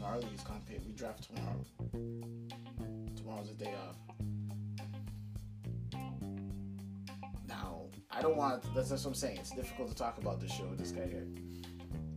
Gnarly's 0.00 0.42
gonna. 0.42 0.60
We 0.84 0.92
draft 0.92 1.28
tomorrow. 1.28 1.64
Tomorrow's 3.16 3.48
the 3.48 3.64
day 3.64 3.74
off. 3.86 3.96
Now, 7.46 7.82
I 8.10 8.22
don't 8.22 8.36
want. 8.36 8.62
That's, 8.74 8.88
that's 8.88 9.04
what 9.04 9.10
I'm 9.10 9.14
saying. 9.14 9.38
It's 9.38 9.50
difficult 9.52 9.88
to 9.88 9.94
talk 9.94 10.18
about 10.18 10.40
this 10.40 10.50
show 10.50 10.64
with 10.64 10.80
this 10.80 10.90
guy 10.90 11.06
here. 11.06 11.28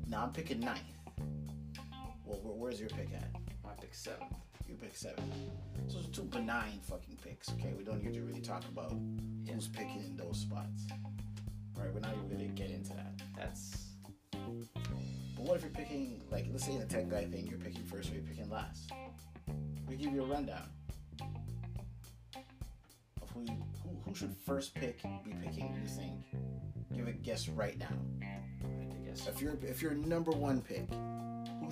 Now 0.08 0.24
I'm 0.24 0.32
picking 0.32 0.60
ninth. 0.60 0.93
Well, 2.34 2.42
where, 2.42 2.56
where's 2.56 2.80
your 2.80 2.90
pick 2.90 3.10
at? 3.14 3.30
I 3.64 3.74
pick 3.80 3.94
seventh. 3.94 4.34
You 4.68 4.76
pick 4.76 4.96
seven. 4.96 5.24
So 5.88 6.00
it's 6.00 6.08
two 6.08 6.24
benign 6.24 6.80
fucking 6.82 7.18
picks. 7.24 7.52
Okay, 7.52 7.74
we 7.78 7.84
don't 7.84 8.04
need 8.04 8.14
to 8.16 8.22
really 8.22 8.42
talk 8.42 8.64
about 8.72 8.96
who's 9.48 9.68
picking 9.68 10.04
in 10.04 10.16
those 10.16 10.40
spots. 10.40 10.88
All 11.78 11.84
right, 11.84 11.94
we're 11.94 12.00
not 12.00 12.14
even 12.16 12.30
gonna 12.30 12.50
get 12.50 12.72
into 12.72 12.94
that. 12.94 13.14
That's 13.38 13.90
But 14.32 15.46
what 15.46 15.58
if 15.58 15.62
you're 15.62 15.72
picking, 15.72 16.24
like, 16.32 16.48
let's 16.52 16.66
say 16.66 16.74
in 16.74 16.80
the 16.80 16.86
tech 16.86 17.08
guy 17.08 17.26
thing, 17.26 17.46
you're 17.46 17.60
picking 17.60 17.84
first 17.84 18.10
or 18.10 18.16
you're 18.16 18.24
picking 18.24 18.50
last? 18.50 18.92
We 19.88 19.96
give 19.96 20.12
you 20.12 20.24
a 20.24 20.26
rundown 20.26 20.70
of 23.22 23.30
who, 23.30 23.42
you, 23.42 23.58
who 23.84 23.90
who 24.06 24.16
should 24.16 24.36
first 24.44 24.74
pick 24.74 25.04
be 25.24 25.34
picking. 25.44 25.76
You 25.80 25.88
think? 25.88 26.26
Give 26.96 27.08
a 27.08 27.12
guess 27.12 27.48
right 27.48 27.78
now. 27.78 27.96
I 28.24 29.08
guess. 29.08 29.28
If 29.28 29.40
you're 29.40 29.58
if 29.62 29.84
you're 29.84 29.94
number 29.94 30.32
one 30.32 30.62
pick, 30.62 30.88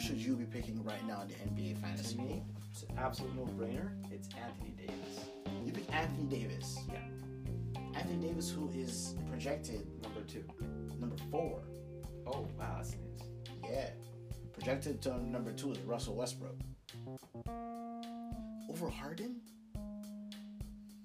should 0.01 0.17
you 0.17 0.35
be 0.35 0.45
picking 0.45 0.83
right 0.83 1.05
now 1.07 1.21
in 1.21 1.27
the 1.27 1.33
NBA 1.35 1.79
fantasy 1.79 2.15
To 2.15 2.21
me, 2.21 2.43
it's 2.71 2.83
an 2.83 2.97
absolute 2.97 3.35
no-brainer. 3.35 3.91
It's 4.11 4.29
Anthony 4.43 4.73
Davis. 4.75 5.25
You 5.63 5.71
pick 5.71 5.93
Anthony 5.93 6.25
Davis. 6.27 6.79
Yeah. 6.91 6.97
Anthony 7.95 8.27
Davis, 8.27 8.49
who 8.49 8.69
is 8.73 9.15
projected 9.29 9.85
Number 10.01 10.21
two. 10.21 10.43
number 10.99 11.15
four. 11.29 11.61
Oh 12.25 12.47
wow, 12.57 12.75
that's 12.77 12.95
news. 12.95 13.21
Yeah. 13.69 13.89
Projected 14.53 15.01
to 15.03 15.23
number 15.23 15.51
two 15.51 15.71
is 15.71 15.79
Russell 15.79 16.15
Westbrook. 16.15 16.55
Over 18.69 18.89
Harden? 18.89 19.35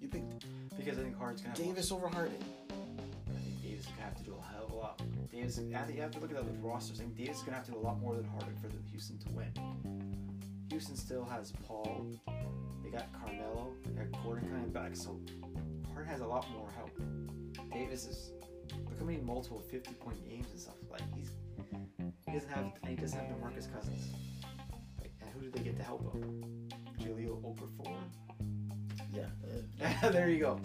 You 0.00 0.08
picked 0.08 0.44
Because 0.76 0.98
I 0.98 1.02
think 1.02 1.18
Harden's 1.18 1.42
gonna 1.42 1.56
have 1.56 1.66
Davis 1.66 1.92
over 1.92 2.08
Harden. 2.08 2.36
Have 4.06 4.16
to 4.18 4.22
do 4.22 4.36
a 4.40 4.52
hell 4.54 4.66
of 4.66 4.72
a 4.72 4.76
lot. 4.76 5.02
Davis, 5.32 5.58
you 5.58 5.74
have 5.74 6.12
to 6.12 6.20
look 6.20 6.30
at 6.30 6.36
the 6.36 6.44
rosters. 6.62 7.00
I 7.00 7.02
think 7.02 7.16
Davis 7.16 7.38
is 7.38 7.42
gonna 7.42 7.56
have 7.56 7.66
to 7.66 7.72
do 7.72 7.78
a 7.78 7.80
lot 7.80 8.00
more 8.00 8.14
than 8.14 8.24
Harden 8.24 8.54
for 8.62 8.70
Houston 8.90 9.18
to 9.18 9.28
win. 9.30 9.52
Houston 10.70 10.94
still 10.94 11.24
has 11.24 11.52
Paul. 11.66 12.06
They 12.84 12.90
got 12.90 13.12
Carmelo. 13.12 13.72
They 13.84 14.04
got 14.04 14.22
Gordon 14.22 14.48
coming 14.48 14.70
back. 14.70 14.94
So 14.94 15.18
Harden 15.92 16.08
has 16.08 16.20
a 16.20 16.26
lot 16.26 16.48
more 16.52 16.70
help. 16.70 16.92
Davis 17.72 18.06
is 18.06 18.32
look 18.88 18.96
how 18.98 19.04
many 19.04 19.18
multiple 19.18 19.58
50 19.58 19.92
point 19.94 20.24
games 20.28 20.46
and 20.52 20.60
stuff. 20.60 20.76
Like 20.88 21.02
he's 21.16 21.32
he 22.26 22.32
doesn't 22.32 22.50
have 22.50 22.72
he 22.86 22.94
doesn't 22.94 23.18
have 23.18 23.28
DeMarcus 23.28 23.72
Cousins. 23.74 24.12
Like, 25.00 25.10
and 25.20 25.30
who 25.34 25.40
did 25.40 25.52
they 25.52 25.64
get 25.64 25.76
to 25.78 25.82
help 25.82 26.12
him? 26.14 26.68
Jahlil 27.00 27.42
Okafor. 27.42 27.96
Yeah. 29.16 30.10
there 30.10 30.28
you 30.28 30.40
go. 30.40 30.60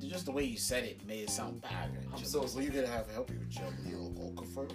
Just 0.00 0.26
the 0.26 0.32
way 0.32 0.44
you 0.44 0.56
said 0.58 0.84
it 0.84 1.06
made 1.06 1.20
it 1.20 1.30
sound 1.30 1.62
bad. 1.62 1.90
I'm 2.12 2.18
Just- 2.18 2.32
so- 2.32 2.46
so 2.46 2.60
you're 2.60 2.72
gonna 2.72 2.86
have 2.86 3.10
help 3.12 3.30
you, 3.30 3.38
Jahlil 3.48 4.34
Okafor. 4.34 4.70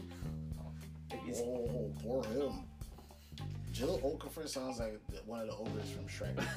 If 1.12 1.20
he's- 1.26 1.42
Oh, 1.44 1.94
poor 2.02 2.24
him. 2.26 2.64
Jill 3.72 4.00
Okafor 4.00 4.48
sounds 4.48 4.80
like 4.80 5.00
one 5.26 5.42
of 5.42 5.48
the 5.48 5.54
ogres 5.56 5.92
from 5.92 6.06
Shrek. 6.08 6.42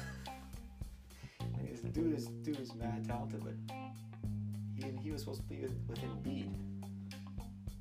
This 1.69 1.81
dude 1.93 2.15
is 2.15 2.27
dude 2.43 2.59
is 2.59 2.73
mad 2.75 3.05
talented, 3.07 3.43
but 3.43 3.53
he 4.75 4.91
he 5.01 5.11
was 5.11 5.21
supposed 5.21 5.41
to 5.41 5.47
be 5.47 5.61
with, 5.61 5.73
with 5.87 5.99
Embiid. 5.99 6.51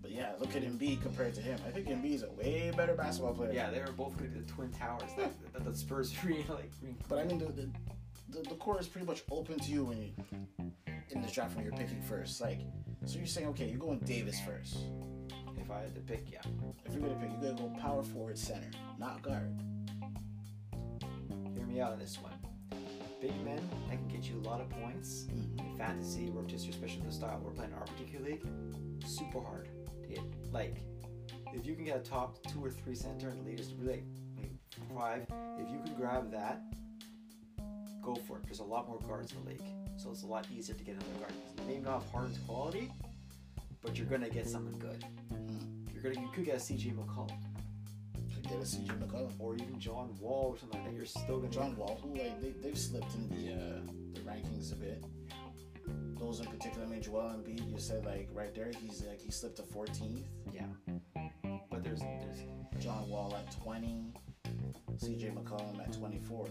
But 0.00 0.10
yeah, 0.12 0.32
look 0.38 0.54
at 0.56 0.62
Embiid 0.62 1.02
compared 1.02 1.34
to 1.34 1.40
him. 1.42 1.58
I 1.66 1.70
think 1.70 1.88
Embiid's 1.88 2.22
a 2.22 2.30
way 2.30 2.72
better 2.76 2.94
basketball 2.94 3.34
player. 3.34 3.52
Yeah, 3.52 3.70
they 3.70 3.80
were 3.80 3.92
both 3.92 4.16
going 4.16 4.30
to 4.32 4.38
be 4.38 4.44
the 4.44 4.50
twin 4.52 4.70
towers 4.70 5.10
that, 5.18 5.32
that 5.52 5.64
the 5.64 5.74
Spurs 5.76 6.14
re 6.24 6.44
like. 6.48 6.70
But 7.08 7.18
I 7.18 7.24
mean, 7.24 7.38
the, 7.38 7.46
the 7.46 7.68
the 8.30 8.48
the 8.48 8.54
core 8.56 8.80
is 8.80 8.88
pretty 8.88 9.06
much 9.06 9.22
open 9.30 9.58
to 9.58 9.70
you 9.70 9.84
when 9.84 9.98
you 9.98 10.12
in 11.10 11.22
this 11.22 11.32
draft 11.32 11.56
when 11.56 11.64
you're 11.64 11.74
picking 11.74 12.02
first. 12.02 12.40
Like, 12.40 12.60
so 13.04 13.18
you're 13.18 13.26
saying, 13.26 13.48
okay, 13.48 13.68
you're 13.68 13.78
going 13.78 13.98
Davis 14.00 14.38
first. 14.46 14.78
if 15.58 15.70
I 15.70 15.80
had 15.80 15.94
to 15.94 16.00
pick, 16.00 16.30
yeah, 16.30 16.40
If 16.84 16.94
you're 16.94 17.02
gonna 17.02 17.20
pick, 17.20 17.30
you're 17.32 17.52
gonna 17.52 17.68
go 17.68 17.80
power 17.80 18.02
forward, 18.02 18.38
center, 18.38 18.70
not 18.98 19.22
guard. 19.22 19.52
hear 21.54 21.66
me 21.66 21.80
out 21.80 21.92
on 21.92 21.98
this 21.98 22.18
one. 22.20 22.32
Big 23.20 23.34
men 23.44 23.60
that 23.88 23.96
can 23.96 24.08
get 24.08 24.24
you 24.24 24.38
a 24.38 24.44
lot 24.48 24.60
of 24.60 24.70
points 24.70 25.26
mm-hmm. 25.30 25.66
in 25.66 25.76
fantasy 25.76 26.32
or 26.34 26.42
just 26.44 26.66
the 26.80 27.12
style 27.12 27.40
we're 27.44 27.50
playing 27.50 27.72
in 27.72 27.76
our 27.76 27.84
particular 27.84 28.24
league. 28.24 28.46
Super 29.06 29.40
hard 29.40 29.68
to 30.02 30.08
get. 30.08 30.20
Like, 30.52 30.76
if 31.52 31.66
you 31.66 31.74
can 31.74 31.84
get 31.84 31.96
a 31.96 32.00
top 32.00 32.38
two 32.46 32.64
or 32.64 32.70
three 32.70 32.94
center 32.94 33.28
in 33.28 33.38
the 33.38 33.50
league, 33.50 33.58
just 33.58 33.74
really 33.78 34.04
like 34.38 34.50
five. 34.96 35.26
If 35.58 35.70
you 35.70 35.80
can 35.84 35.94
grab 35.94 36.30
that, 36.32 36.62
go 38.02 38.14
for 38.14 38.38
it. 38.38 38.44
There's 38.44 38.60
a 38.60 38.64
lot 38.64 38.88
more 38.88 38.98
guards 39.06 39.32
in 39.32 39.44
the 39.44 39.50
league, 39.50 39.62
so 39.96 40.10
it's 40.10 40.22
a 40.22 40.26
lot 40.26 40.46
easier 40.54 40.74
to 40.74 40.84
get 40.84 40.94
another 40.96 41.18
guard. 41.20 41.32
You 41.58 41.64
may 41.66 41.78
not 41.80 42.02
have 42.02 42.10
Harden's 42.10 42.38
quality, 42.46 42.90
but 43.82 43.96
you're 43.96 44.06
gonna 44.06 44.30
get 44.30 44.48
someone 44.48 44.74
good. 44.78 45.04
Mm. 45.32 45.92
You're 45.92 46.02
gonna 46.02 46.24
you 46.24 46.32
could 46.32 46.44
get 46.44 46.56
a 46.56 46.58
CJ 46.58 46.94
McCollum 46.94 47.30
Could 48.34 48.44
get 48.44 48.58
a 48.58 48.64
CJ 48.64 48.98
McCollum. 48.98 49.32
or 49.38 49.54
even 49.54 49.78
John 49.78 50.16
Wall 50.20 50.50
or 50.54 50.58
something 50.58 50.80
like 50.80 50.90
that. 50.90 50.96
You're 50.96 51.06
still 51.06 51.38
gonna 51.38 51.50
John 51.52 51.76
Wall, 51.76 51.98
who 52.02 52.14
like 52.14 52.40
they, 52.40 52.50
they've 52.62 52.78
slipped 52.78 53.14
in 53.14 53.28
the 53.28 53.52
uh, 53.52 53.80
the 54.14 54.20
rankings 54.20 54.72
a 54.72 54.76
bit. 54.76 55.04
Those 56.18 56.40
in 56.40 56.46
particular, 56.46 56.86
I 56.86 56.88
mean 56.90 57.02
Joel 57.02 57.34
Embiid. 57.34 57.70
You 57.70 57.78
said 57.78 58.04
like 58.04 58.28
right 58.32 58.54
there, 58.54 58.70
he's 58.80 59.02
like 59.04 59.20
he 59.20 59.30
slipped 59.30 59.56
to 59.56 59.62
14th. 59.62 60.24
Yeah, 60.52 60.64
but 61.70 61.82
there's 61.82 62.00
there's 62.00 62.82
John 62.82 63.08
Wall 63.08 63.34
at 63.36 63.50
20. 63.62 64.12
CJ 64.96 65.32
McCollum 65.34 65.80
at 65.80 65.92
24. 65.94 66.46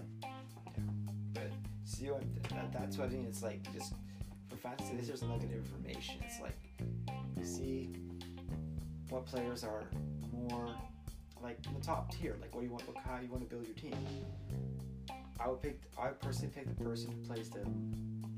See 1.99 2.11
what 2.11 2.23
that, 2.49 2.71
that's 2.71 2.97
what 2.97 3.09
I 3.09 3.11
mean. 3.11 3.25
It's 3.27 3.43
like 3.43 3.61
just 3.73 3.93
for 4.49 4.55
fantasy, 4.55 4.95
this 4.95 5.09
is 5.09 5.21
good 5.21 5.51
information. 5.51 6.15
It's 6.25 6.39
like 6.39 6.57
you 7.37 7.45
see 7.45 7.89
what 9.09 9.25
players 9.25 9.63
are 9.63 9.83
more 10.31 10.69
like 11.43 11.59
in 11.67 11.73
the 11.73 11.81
top 11.81 12.13
tier. 12.13 12.37
Like 12.41 12.53
what 12.55 12.61
do 12.61 12.67
you 12.67 12.71
want? 12.71 12.87
What 12.87 12.97
how 12.97 13.19
you 13.21 13.29
want 13.29 13.43
to 13.43 13.49
build 13.49 13.65
your 13.67 13.75
team? 13.75 13.95
I 15.39 15.49
would 15.49 15.61
pick. 15.61 15.81
I 15.97 16.07
would 16.07 16.21
personally 16.21 16.51
pick 16.55 16.67
the 16.67 16.83
person 16.83 17.11
who 17.11 17.27
plays 17.27 17.49
the 17.49 17.65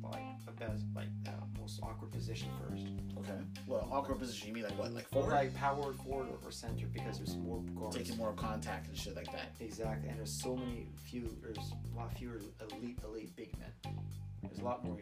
like 0.04 0.46
the 0.46 0.52
best, 0.52 0.84
like 0.96 1.10
the 1.24 1.32
most 1.62 1.80
awkward 1.84 2.12
position 2.12 2.50
first. 2.60 2.88
Okay. 3.20 3.40
Well, 3.68 3.88
awkward 3.92 4.20
position. 4.20 4.48
You 4.48 4.54
mean 4.56 4.64
like 4.64 4.78
what? 4.78 4.92
Like 4.92 5.08
forward? 5.10 5.32
like 5.32 5.56
power 5.56 5.94
forward 5.94 6.28
or, 6.44 6.52
center 6.52 6.88
because 6.92 7.18
there's 7.18 7.38
more 7.38 7.62
guards. 7.80 7.96
Taking 7.96 8.18
more 8.18 8.34
contact 8.34 8.88
and 8.88 8.98
shit 8.98 9.16
like 9.16 9.32
that. 9.32 9.54
Exactly, 9.60 10.10
and 10.10 10.18
there's 10.18 10.32
so 10.42 10.56
many 10.56 10.88
few. 11.06 11.38
There's 11.42 11.58
a 11.58 11.98
lot 11.98 12.18
fewer 12.18 12.42
elite, 12.72 12.98
elite 13.06 13.36
big 13.36 13.52
men. 13.60 13.96
There's 14.44 14.60
a 14.60 14.64
lot 14.64 14.84
more 14.84 14.98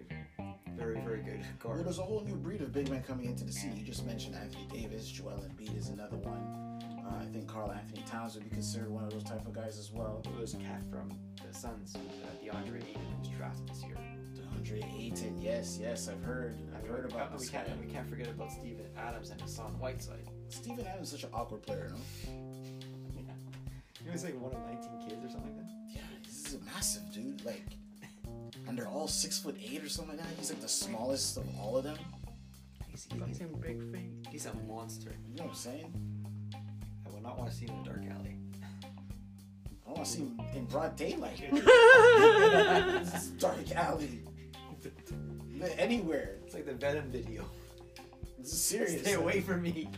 very, 0.75 0.99
very 0.99 1.21
good 1.21 1.39
Well, 1.63 1.73
guards. 1.75 1.83
there's 1.83 1.99
a 1.99 2.03
whole 2.03 2.21
new 2.21 2.35
breed 2.35 2.61
of 2.61 2.73
big 2.73 2.89
men 2.89 3.01
coming 3.03 3.25
into 3.25 3.45
the 3.45 3.53
scene. 3.53 3.75
You 3.77 3.85
just 3.85 4.05
mentioned 4.05 4.35
Anthony 4.35 4.67
Davis, 4.71 5.07
Joel 5.09 5.43
Embiid 5.47 5.77
is 5.77 5.89
another 5.89 6.17
one. 6.17 6.81
Uh, 7.05 7.23
I 7.23 7.25
think 7.25 7.47
Karl-Anthony 7.47 8.03
Towns 8.05 8.35
would 8.35 8.43
be 8.43 8.49
considered 8.49 8.89
one 8.89 9.03
of 9.03 9.11
those 9.11 9.23
type 9.23 9.45
of 9.47 9.53
guys 9.53 9.79
as 9.79 9.91
well. 9.91 10.21
There's 10.37 10.53
a 10.53 10.57
cat 10.57 10.83
from 10.91 11.09
the 11.45 11.57
Suns, 11.57 11.95
uh, 11.95 11.99
DeAndre 12.43 12.83
Ayton, 12.83 13.01
who's 13.17 13.29
drafted 13.29 13.69
this 13.69 13.83
year. 13.83 13.97
DeAndre 14.59 14.99
Ayton, 14.99 15.41
yes, 15.41 15.77
yes, 15.81 16.09
I've 16.09 16.21
heard. 16.23 16.55
I've 16.75 16.87
heard 16.87 17.05
about 17.05 17.31
we 17.31 17.37
this 17.37 17.49
can't, 17.49 17.67
we 17.79 17.91
can't 17.91 18.09
forget 18.09 18.27
about 18.27 18.51
Steven 18.51 18.85
Adams 18.97 19.29
and 19.29 19.41
Hassan 19.41 19.71
Whiteside. 19.79 20.27
Steven 20.49 20.85
Adams 20.85 21.07
is 21.07 21.11
such 21.19 21.23
an 21.23 21.29
awkward 21.33 21.61
player, 21.61 21.91
no? 21.91 21.97
Yeah. 23.15 23.21
He 24.03 24.09
was 24.09 24.23
like 24.23 24.39
one 24.41 24.53
of 24.53 24.65
19 24.65 25.09
kids 25.09 25.25
or 25.25 25.29
something 25.29 25.55
like 25.55 25.57
that. 25.57 25.69
Yeah, 25.93 26.01
he's 26.25 26.55
a 26.55 26.65
massive 26.73 27.03
dude. 27.13 27.43
Like, 27.45 27.63
and 28.67 28.77
they're 28.77 28.87
all 28.87 29.07
six 29.07 29.37
foot 29.37 29.55
eight 29.61 29.83
or 29.83 29.89
something 29.89 30.17
like 30.17 30.25
that. 30.25 30.35
He's 30.37 30.49
like 30.49 30.61
the 30.61 30.69
smallest 30.69 31.37
of 31.37 31.43
all 31.59 31.77
of 31.77 31.83
them. 31.83 31.97
He's, 32.89 33.07
he's, 33.27 33.39
big 33.61 33.81
feet. 33.91 34.27
he's 34.31 34.45
a 34.45 34.53
monster. 34.67 35.11
You 35.29 35.35
know 35.35 35.43
what 35.43 35.49
I'm 35.49 35.55
saying? 35.55 35.93
I 37.05 37.09
would 37.09 37.21
not 37.21 37.37
want 37.37 37.51
to 37.51 37.55
see 37.55 37.65
him 37.65 37.75
in 37.75 37.81
a 37.81 37.83
dark 37.83 38.03
alley. 38.17 38.35
I 39.85 39.91
want 39.91 40.05
to 40.05 40.11
see 40.11 40.19
him 40.19 40.39
in 40.55 40.65
broad 40.65 40.95
daylight. 40.95 41.37
this 41.51 43.13
is 43.23 43.29
dark 43.37 43.71
alley. 43.75 44.21
Anywhere. 45.77 46.37
It's 46.45 46.53
like 46.53 46.65
the 46.65 46.73
Venom 46.73 47.09
video. 47.11 47.45
This 48.37 48.53
is 48.53 48.61
serious. 48.61 49.01
Stay 49.01 49.13
away 49.13 49.41
from 49.41 49.61
me. 49.61 49.89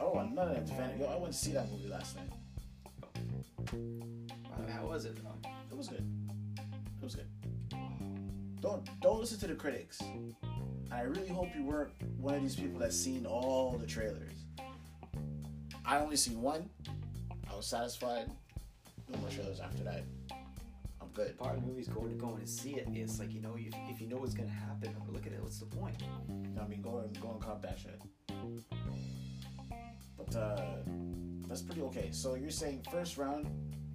Oh, 0.00 0.18
I'm 0.18 0.34
not 0.34 0.50
a 0.50 0.60
fan. 0.62 0.98
Yo, 0.98 1.06
I 1.06 1.16
went 1.16 1.32
to 1.32 1.38
see 1.38 1.52
that 1.52 1.70
movie 1.70 1.88
last 1.88 2.16
night. 2.16 2.30
How 4.68 4.86
was 4.86 5.04
it? 5.04 5.16
Um, 5.24 5.52
It 5.70 5.76
was 5.76 5.88
good. 5.88 6.04
It 7.00 7.04
was 7.04 7.14
good. 7.14 7.28
don't 8.60 8.88
don't 9.00 9.20
listen 9.20 9.38
to 9.40 9.46
the 9.46 9.54
critics. 9.54 10.02
I 10.90 11.02
really 11.02 11.28
hope 11.28 11.48
you 11.54 11.64
weren't 11.64 11.92
one 12.18 12.34
of 12.34 12.42
these 12.42 12.56
people 12.56 12.78
that's 12.78 12.96
seen 12.96 13.26
all 13.26 13.76
the 13.78 13.86
trailers. 13.86 14.32
I 15.84 15.98
only 15.98 16.16
seen 16.16 16.40
one. 16.42 16.68
I 17.50 17.54
was 17.56 17.66
satisfied. 17.66 18.30
No 19.08 19.18
more 19.18 19.30
trailers 19.30 19.60
after 19.60 19.84
that. 19.84 20.02
I'm. 21.18 21.38
Part 21.38 21.56
of 21.56 21.62
the 21.62 21.66
movie 21.66 21.80
is 21.80 21.88
going 21.88 22.10
to 22.10 22.14
go 22.14 22.34
and 22.34 22.48
see 22.48 22.74
it. 22.74 22.88
It's 22.92 23.18
like 23.18 23.32
you 23.32 23.40
know, 23.40 23.54
if, 23.56 23.72
if 23.88 24.00
you 24.00 24.08
know 24.08 24.16
what's 24.16 24.34
gonna 24.34 24.48
happen, 24.48 24.94
look 25.08 25.26
at 25.26 25.32
it. 25.32 25.42
What's 25.42 25.58
the 25.58 25.66
point? 25.66 25.96
I 26.60 26.66
mean, 26.66 26.82
go 26.82 26.98
and 26.98 27.20
go 27.20 27.30
and 27.30 27.40
cop 27.40 27.62
that 27.62 27.78
shit. 27.78 28.00
But 30.16 30.36
uh, 30.36 30.62
that's 31.48 31.62
pretty 31.62 31.82
okay. 31.82 32.08
So 32.12 32.34
you're 32.34 32.50
saying 32.50 32.86
first 32.90 33.16
round, 33.16 33.48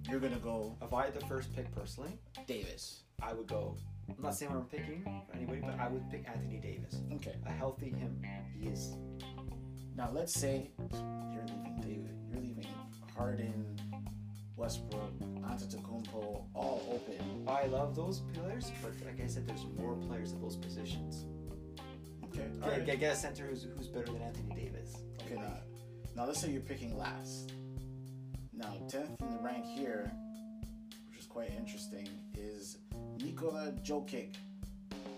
you're 0.08 0.20
gonna 0.20 0.38
go 0.38 0.76
If 0.82 0.92
I 0.92 1.04
had 1.04 1.14
the 1.14 1.24
first 1.26 1.54
pick 1.54 1.72
personally, 1.74 2.18
Davis. 2.46 3.02
I 3.22 3.32
would 3.32 3.46
go. 3.46 3.76
I'm 4.08 4.22
not 4.22 4.34
saying 4.34 4.52
what 4.52 4.58
I'm 4.58 4.66
picking 4.66 5.04
for 5.04 5.36
anybody, 5.36 5.60
but 5.60 5.78
I 5.78 5.88
would 5.88 6.10
pick 6.10 6.28
Anthony 6.28 6.58
Davis. 6.58 7.00
Okay. 7.14 7.36
A 7.46 7.50
healthy 7.50 7.90
him, 7.90 8.20
he 8.58 8.66
is. 8.68 8.96
Now 9.96 10.10
let's 10.12 10.32
say 10.32 10.70
you're 10.90 11.46
leaving 11.46 11.80
David. 11.80 12.16
You're 12.30 12.40
leaving 12.40 12.66
Harden, 13.16 13.78
Westbrook, 14.56 15.18
Antetokounmpo 15.20 16.44
all 16.54 16.82
open. 16.92 17.44
I 17.48 17.66
love 17.66 17.94
those 17.96 18.20
players, 18.34 18.70
but 18.82 18.92
like 19.04 19.20
I 19.22 19.26
said, 19.26 19.46
there's 19.46 19.66
more 19.78 19.94
players 19.96 20.32
at 20.32 20.40
those 20.40 20.56
positions. 20.56 21.24
Okay. 22.24 22.44
Yeah, 22.58 22.64
All 22.64 22.70
right. 22.70 22.84
get, 22.84 23.00
get 23.00 23.12
a 23.12 23.16
center 23.16 23.46
who's, 23.46 23.66
who's 23.76 23.88
better 23.88 24.06
than 24.12 24.22
Anthony 24.22 24.54
Davis. 24.54 24.96
Okay. 25.24 25.36
Now, 25.36 25.54
now 26.16 26.26
let's 26.26 26.40
say 26.40 26.50
you're 26.50 26.60
picking 26.60 26.96
last. 26.96 27.52
Now 28.52 28.74
tenth 28.88 29.20
in 29.20 29.30
the 29.30 29.38
rank 29.42 29.64
here, 29.64 30.12
which 31.08 31.18
is 31.18 31.26
quite 31.26 31.50
interesting, 31.56 32.08
is 32.36 32.78
Nikola 33.18 33.72
Jokic, 33.82 34.34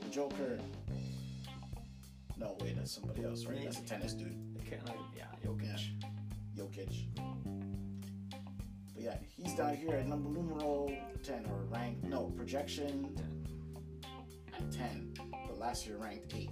the 0.00 0.09
Joker. 0.11 0.59
No, 2.37 2.57
wait, 2.61 2.76
that's 2.76 2.93
somebody 2.93 3.25
else, 3.25 3.45
right? 3.47 3.62
That's 3.62 3.79
a 3.79 3.83
tennis 3.83 4.12
dude. 4.14 4.37
Okay, 4.67 4.79
like, 4.87 4.97
yeah, 5.17 5.25
Jokic. 5.45 5.91
Jokic. 6.57 7.63
But 8.95 9.03
yeah, 9.03 9.17
he's 9.37 9.55
down 9.55 9.77
here 9.77 9.95
at 9.95 10.07
number 10.07 10.31
numero 10.31 10.91
10 11.23 11.47
or 11.47 11.65
rank, 11.71 12.03
no, 12.05 12.33
projection 12.37 13.17
at 14.53 14.73
10. 14.73 15.15
But 15.31 15.59
last 15.59 15.87
year 15.87 15.97
ranked 15.97 16.29
8th 16.29 16.49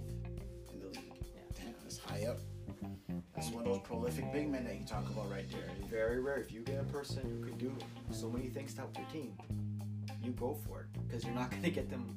in 0.73 0.79
the 0.79 0.87
league. 0.87 1.13
Yeah. 1.21 1.63
Damn, 1.63 1.73
that's 1.81 1.97
high 1.97 2.25
up. 2.25 2.39
That's 3.35 3.49
one 3.49 3.65
of 3.65 3.71
those 3.71 3.81
prolific 3.81 4.31
big 4.31 4.49
men 4.49 4.65
that 4.65 4.77
you 4.77 4.85
talk 4.85 5.09
about 5.09 5.29
right 5.31 5.49
there. 5.51 5.69
Very 5.89 6.19
rare. 6.19 6.37
If 6.37 6.51
you 6.51 6.61
get 6.61 6.79
a 6.79 6.83
person 6.83 7.21
who 7.23 7.47
can 7.47 7.57
do 7.57 7.75
so 8.11 8.29
many 8.29 8.47
things 8.47 8.73
to 8.73 8.81
help 8.81 8.97
your 8.97 9.07
team, 9.07 9.33
you 10.21 10.31
go 10.31 10.57
for 10.67 10.81
it 10.81 10.87
because 11.07 11.23
you're 11.23 11.33
not 11.33 11.49
going 11.51 11.63
to 11.63 11.71
get 11.71 11.89
them 11.89 12.15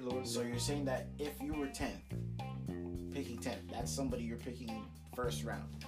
lower. 0.00 0.24
So 0.24 0.42
you're 0.42 0.58
saying 0.58 0.84
that 0.86 1.08
if 1.18 1.40
you 1.40 1.54
were 1.54 1.66
10th, 1.66 3.12
picking 3.12 3.38
10th, 3.38 3.70
that's 3.70 3.92
somebody 3.92 4.24
you're 4.24 4.36
picking 4.36 4.84
first 5.14 5.44
round. 5.44 5.84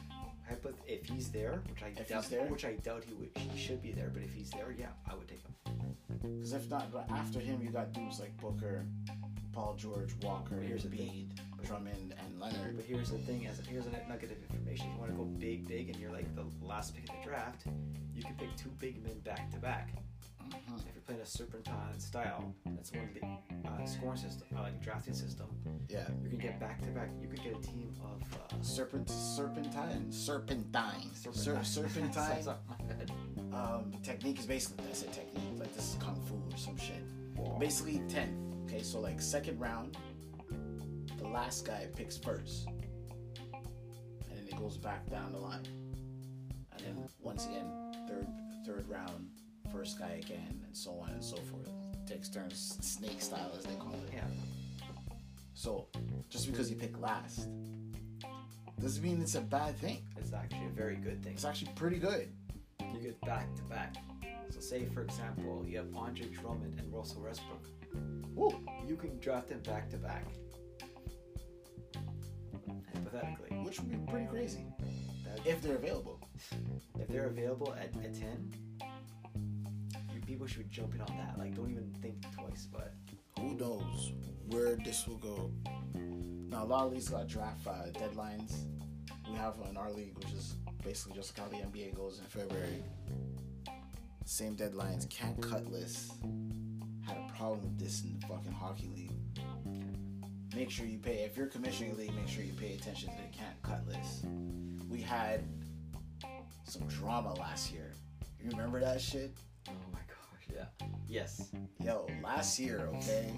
Hypoth- 0.50 0.74
if 0.86 1.04
he's 1.06 1.30
there, 1.30 1.62
which 1.70 1.82
I 1.82 1.88
If 1.88 2.08
doubt, 2.08 2.22
he's 2.22 2.30
there? 2.30 2.46
which 2.46 2.64
I 2.64 2.72
doubt 2.74 3.04
he 3.04 3.14
would, 3.14 3.30
he 3.36 3.58
should 3.58 3.82
be 3.82 3.92
there. 3.92 4.10
But 4.12 4.22
if 4.22 4.32
he's 4.34 4.50
there, 4.50 4.74
yeah, 4.78 4.88
I 5.10 5.14
would 5.14 5.26
take 5.28 5.42
him. 5.42 5.96
Because 6.22 6.52
if 6.52 6.68
not, 6.70 6.92
but 6.92 7.10
after 7.10 7.40
him, 7.40 7.60
you 7.62 7.70
got 7.70 7.92
dudes 7.92 8.20
like 8.20 8.36
Booker, 8.40 8.84
Paul 9.52 9.74
George, 9.76 10.12
Walker, 10.22 10.56
Here's 10.60 10.82
the 10.82 10.88
Embiid, 10.90 11.28
Drummond, 11.64 12.14
and 12.18 12.40
Leonard. 12.40 12.76
But 12.76 12.84
here's 12.84 13.10
the 13.10 13.18
thing: 13.18 13.46
as 13.46 13.60
here's 13.66 13.86
a 13.86 13.90
nugget 14.08 14.32
of 14.32 14.38
information. 14.50 14.86
If 14.88 14.92
you 14.94 14.98
want 15.00 15.10
to 15.12 15.16
go 15.16 15.24
big, 15.24 15.66
big, 15.66 15.88
and 15.90 15.96
you're 15.98 16.12
like 16.12 16.26
the 16.34 16.44
last 16.64 16.94
pick 16.94 17.08
in 17.08 17.14
the 17.20 17.26
draft. 17.26 17.64
You 18.14 18.22
can 18.22 18.34
pick 18.34 18.54
two 18.56 18.70
big 18.80 19.02
men 19.02 19.18
back 19.20 19.50
to 19.52 19.58
back. 19.58 19.90
If 20.76 20.94
you're 20.94 21.02
playing 21.06 21.20
a 21.20 21.26
serpentine 21.26 21.98
style, 21.98 22.54
that's 22.66 22.92
one 22.92 23.04
of 23.04 23.14
the 23.14 23.68
uh, 23.68 23.86
scoring 23.86 24.16
system, 24.18 24.46
uh, 24.56 24.62
like 24.62 24.82
drafting 24.82 25.14
system. 25.14 25.46
Yeah. 25.88 26.06
You 26.22 26.30
can 26.30 26.38
get 26.38 26.60
back 26.60 26.80
to 26.82 26.88
back. 26.88 27.10
You 27.20 27.28
could 27.28 27.42
get 27.42 27.52
a 27.56 27.60
team 27.60 27.92
of 28.04 28.22
uh, 28.34 28.62
Serpent, 28.62 29.08
serpentine, 29.10 30.10
serpentine, 30.10 31.10
serpentine. 31.14 31.34
Ser- 31.34 31.64
serpentine. 31.64 32.12
Sounds 32.42 32.46
my 32.68 32.94
head. 32.94 33.10
um, 33.52 33.92
technique 34.02 34.38
is 34.38 34.46
basically 34.46 34.84
that's 34.86 35.02
a 35.02 35.06
technique. 35.06 35.58
Like 35.58 35.74
this 35.74 35.90
is 35.90 35.96
kung 36.00 36.20
fu 36.26 36.34
or 36.34 36.56
some 36.58 36.76
shit. 36.76 37.02
Basically 37.58 38.00
ten. 38.08 38.40
Okay, 38.66 38.82
so 38.82 39.00
like 39.00 39.20
second 39.20 39.58
round, 39.60 39.96
the 41.18 41.28
last 41.28 41.66
guy 41.66 41.86
picks 41.96 42.16
first, 42.16 42.66
and 42.66 44.38
then 44.38 44.46
it 44.48 44.56
goes 44.56 44.78
back 44.78 45.08
down 45.10 45.32
the 45.32 45.38
line, 45.38 45.66
and 46.72 46.80
then 46.80 47.08
once 47.20 47.46
again 47.46 47.66
third 48.08 48.26
third 48.66 48.88
round, 48.88 49.28
first 49.74 49.98
guy 49.98 50.20
again, 50.22 50.60
and 50.64 50.76
so 50.76 50.92
on 51.02 51.10
and 51.10 51.22
so 51.24 51.36
forth. 51.36 51.68
Takes 52.06 52.28
turns, 52.28 52.78
snake 52.80 53.20
style 53.20 53.50
as 53.56 53.64
they 53.64 53.74
call 53.74 53.94
it. 53.94 54.12
Yeah. 54.14 54.22
So 55.54 55.88
just 56.28 56.46
because 56.50 56.70
you 56.70 56.76
pick 56.76 57.00
last 57.00 57.48
doesn't 58.80 59.02
mean 59.02 59.20
it's 59.20 59.34
a 59.34 59.40
bad 59.40 59.76
thing. 59.78 60.02
It's 60.16 60.32
actually 60.32 60.66
a 60.66 60.76
very 60.76 60.96
good 60.96 61.22
thing. 61.22 61.32
It's 61.34 61.44
actually 61.44 61.72
pretty 61.74 61.98
good. 61.98 62.28
You 62.80 63.00
get 63.00 63.20
back 63.22 63.54
to 63.56 63.62
back. 63.62 63.94
So 64.50 64.60
say 64.60 64.84
for 64.86 65.02
example, 65.02 65.64
you 65.66 65.78
have 65.78 65.94
Andre 65.96 66.26
Drummond 66.26 66.78
and 66.78 66.92
Russell 66.92 67.22
Westbrook. 67.22 67.66
Woo. 68.34 68.64
You 68.86 68.96
can 68.96 69.18
draft 69.18 69.48
them 69.48 69.60
back 69.60 69.88
to 69.90 69.96
back. 69.96 70.24
Hypothetically, 72.94 73.56
Which 73.58 73.80
would 73.80 73.90
be 73.90 74.10
pretty 74.10 74.26
crazy 74.26 74.66
that, 75.24 75.46
if 75.46 75.62
they're 75.62 75.76
available. 75.76 76.20
if 77.00 77.08
they're 77.08 77.26
available 77.26 77.74
at, 77.74 77.90
at 78.04 78.14
ten, 78.14 78.52
you 78.80 78.86
people 80.24 80.46
should 80.46 80.58
be 80.58 80.64
jumping 80.74 81.00
on 81.00 81.16
that. 81.18 81.38
Like, 81.38 81.54
don't 81.54 81.70
even 81.70 81.94
think 82.02 82.24
twice 82.32 82.68
But. 82.72 82.94
Who 83.38 83.54
knows 83.54 84.12
where 84.48 84.76
this 84.76 85.06
will 85.06 85.16
go? 85.16 85.50
Now, 86.48 86.62
a 86.62 86.66
lot 86.66 86.86
of 86.86 86.92
leagues 86.92 87.08
got 87.08 87.26
draft 87.26 87.66
uh, 87.66 87.90
deadlines. 87.92 88.52
We 89.28 89.36
have 89.36 89.54
in 89.68 89.76
our 89.76 89.90
league, 89.90 90.16
which 90.16 90.32
is 90.32 90.54
basically 90.84 91.16
just 91.16 91.36
how 91.36 91.46
the 91.48 91.56
NBA 91.56 91.94
goes 91.94 92.20
in 92.20 92.24
February. 92.26 92.82
Same 94.24 94.56
deadlines. 94.56 95.08
Can't 95.10 95.40
cut 95.42 95.70
lists. 95.70 96.12
Had 97.06 97.16
a 97.18 97.32
problem 97.36 97.62
with 97.62 97.78
this 97.78 98.02
in 98.02 98.18
the 98.18 98.26
fucking 98.26 98.52
hockey 98.52 98.90
league. 98.94 99.12
Make 100.54 100.70
sure 100.70 100.86
you 100.86 100.98
pay. 100.98 101.24
If 101.24 101.36
you're 101.36 101.48
commissioning 101.48 101.92
a 101.92 101.96
league, 101.96 102.14
make 102.14 102.28
sure 102.28 102.44
you 102.44 102.52
pay 102.52 102.74
attention 102.74 103.10
to 103.10 103.16
the 103.16 103.36
can't 103.36 103.60
cut 103.62 103.86
list. 103.86 104.24
We 104.88 105.00
had 105.00 105.44
some 106.64 106.86
drama 106.86 107.34
last 107.34 107.72
year. 107.72 107.92
You 108.40 108.50
remember 108.50 108.80
that 108.80 109.00
shit? 109.00 109.36
Yes. 111.06 111.50
Yo, 111.82 112.06
last 112.22 112.58
year, 112.58 112.88
okay, 112.94 113.30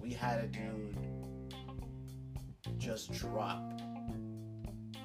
we 0.00 0.12
had 0.12 0.44
a 0.44 0.46
dude 0.46 0.96
just 2.78 3.12
drop 3.12 3.62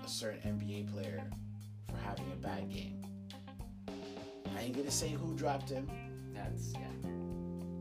a 0.03 0.07
certain 0.07 0.59
NBA 0.59 0.91
player 0.91 1.23
for 1.89 1.97
having 1.97 2.31
a 2.31 2.35
bad 2.35 2.69
game. 2.69 3.01
I 4.55 4.62
ain't 4.63 4.75
gonna 4.75 4.91
say 4.91 5.09
who 5.09 5.33
dropped 5.35 5.69
him, 5.69 5.89
That's 6.33 6.73
yeah. 6.73 7.09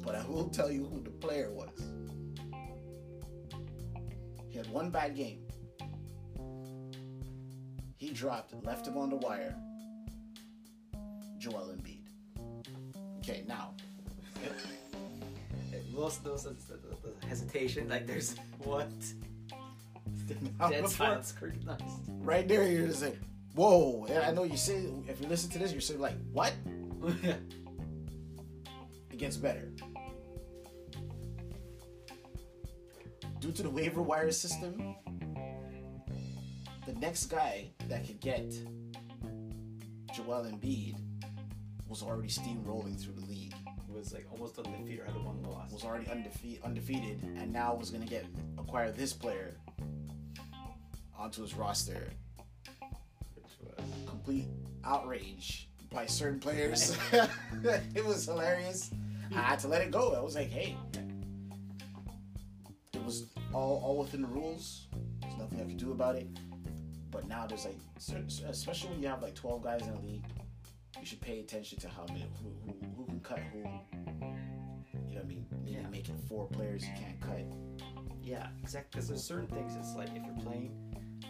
but 0.05 0.15
I 0.15 0.25
will 0.27 0.49
tell 0.49 0.71
you 0.71 0.85
who 0.87 1.03
the 1.03 1.11
player 1.11 1.51
was. 1.51 1.69
He 4.49 4.57
had 4.59 4.69
one 4.71 4.91
bad 4.91 5.17
game. 5.17 5.41
He 7.97 8.11
dropped, 8.11 8.55
left 8.65 8.87
him 8.87 8.97
on 8.97 9.11
the 9.11 9.17
wire. 9.17 9.57
Joel 11.39 11.75
Embiid. 11.77 11.98
Okay, 13.29 13.45
now. 13.47 13.75
It- 15.73 15.85
Most 15.93 16.19
of 16.19 16.25
those 16.25 16.47
hesitation, 17.29 17.89
like 17.89 18.07
there's 18.07 18.37
what? 18.65 18.89
Dead 20.71 20.89
silence 20.89 21.29
scrutinized. 21.29 21.83
right 22.21 22.47
there 22.49 22.67
you're 22.69 22.87
just 22.87 23.03
like 23.03 23.19
whoa 23.55 24.05
and 24.11 24.19
i 24.19 24.31
know 24.31 24.45
you 24.45 24.57
say 24.59 24.85
if 25.09 25.21
you 25.21 25.27
listen 25.27 25.49
to 25.51 25.59
this 25.59 25.73
you're 25.73 25.81
saying 25.81 26.01
like 26.01 26.15
what 26.33 26.53
it 29.11 29.19
gets 29.19 29.37
better 29.39 29.71
due 33.41 33.53
to 33.53 33.63
the 33.63 33.71
waiver 33.71 34.03
wire 34.03 34.31
system 34.31 34.95
the 36.87 36.93
next 36.95 37.27
guy 37.27 37.71
that 37.89 38.07
could 38.07 38.21
get 38.21 38.51
Joel 40.15 40.45
Embiid 40.45 40.97
was 41.89 42.03
already 42.03 42.29
steamrolling 42.29 43.01
through 43.03 43.15
the 43.15 43.27
league 43.27 43.55
It 43.89 43.95
was 43.95 44.13
like 44.13 44.27
almost 44.31 44.59
undefeated, 44.59 45.07
had 45.07 45.15
one 45.25 45.43
loss. 45.43 45.73
was 45.73 45.85
already 45.85 46.09
undefeated, 46.11 46.63
undefeated 46.63 47.23
and 47.23 47.53
now 47.53 47.75
was 47.75 47.91
going 47.91 48.03
to 48.03 48.09
get 48.09 48.27
acquire 48.59 48.93
this 48.93 49.13
player 49.13 49.55
onto 51.19 51.43
his 51.43 51.55
roster 51.55 52.11
Which 53.35 53.53
was 53.61 53.85
complete 54.07 54.47
outrage 54.85 55.69
by 55.93 56.07
certain 56.07 56.39
players. 56.39 56.97
it 57.95 58.05
was 58.05 58.27
hilarious. 58.27 58.91
I 59.35 59.41
had 59.41 59.59
to 59.61 59.69
let 59.69 59.83
it 59.83 59.91
go. 59.91 60.15
I 60.15 60.21
was 60.21 60.35
like, 60.35 60.51
hey, 60.51 60.77
it 62.93 63.05
was 63.05 63.27
all 63.53 63.81
all 63.85 63.99
within 63.99 64.23
the 64.23 64.29
rules. 64.29 64.87
There's 65.21 65.37
nothing 65.37 65.61
I 65.61 65.65
could 65.65 65.79
do 65.79 65.93
about 65.93 66.17
it. 66.17 66.29
But 67.11 67.27
now 67.27 67.47
there's 67.47 67.65
like, 67.65 67.79
especially 68.49 68.91
when 68.91 69.03
you 69.03 69.09
have 69.09 69.23
like 69.23 69.35
12 69.35 69.63
guys 69.63 69.83
in 69.83 69.95
a 69.95 70.01
league, 70.01 70.25
you 71.01 71.07
should 71.07 71.21
pay 71.21 71.41
attention 71.41 71.79
to 71.81 71.89
how 71.89 72.05
many 72.09 72.27
who 72.43 72.51
who, 72.67 72.87
who 72.97 73.07
can 73.07 73.21
cut 73.21 73.41
who. 73.53 73.59
You 73.59 73.65
know 73.65 75.21
what 75.21 75.25
I 75.25 75.27
mean? 75.27 75.47
Yeah. 75.65 75.89
make 75.91 76.09
it 76.09 76.15
four 76.29 76.47
players 76.49 76.85
you 76.85 76.93
can't 76.99 77.21
cut. 77.21 77.45
Yeah, 78.23 78.49
exactly. 78.63 78.89
Because 78.93 79.09
there's 79.09 79.25
certain 79.25 79.49
things. 79.49 79.75
It's 79.77 79.95
like 79.95 80.09
if 80.15 80.23
you're 80.25 80.45
playing, 80.45 80.73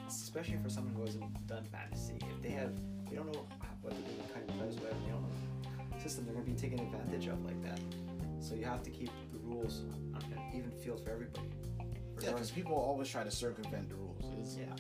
especially 0.09 0.59
for 0.63 0.69
someone 0.69 0.95
who 0.95 1.05
hasn't 1.05 1.47
done 1.47 1.65
fantasy, 1.65 2.19
if 2.21 2.43
they 2.43 2.51
have, 2.51 2.73
they 3.09 3.17
don't 3.17 3.33
know 3.33 3.47
what 3.83 3.93
they're 3.95 4.03
doing, 4.03 4.29
kind 4.35 4.49
of 4.49 4.57
players, 4.57 4.75
whatever. 4.77 4.99
They 5.05 5.11
don't 5.11 5.23
know 5.23 5.95
the 5.95 6.01
system. 6.01 6.25
They're 6.25 6.35
gonna 6.35 6.47
be 6.47 6.55
taken 6.55 6.81
advantage 6.81 7.27
of 7.29 7.45
like 7.45 7.63
that. 7.63 7.81
So 8.41 8.55
you 8.55 8.65
have 8.65 8.83
to 8.85 8.91
keep 8.91 9.11
the 9.33 9.39
rules 9.39 9.83
on 10.15 10.23
an 10.33 10.41
even 10.55 10.71
field 10.71 11.03
for 11.05 11.11
everybody. 11.11 11.49
Yeah, 12.23 12.33
because 12.33 12.51
people 12.51 12.75
always 12.75 13.09
try 13.09 13.23
to 13.23 13.31
circumvent 13.31 13.89
the 13.89 13.95
rules. 13.95 14.25
It's, 14.41 14.57
yeah. 14.57 14.75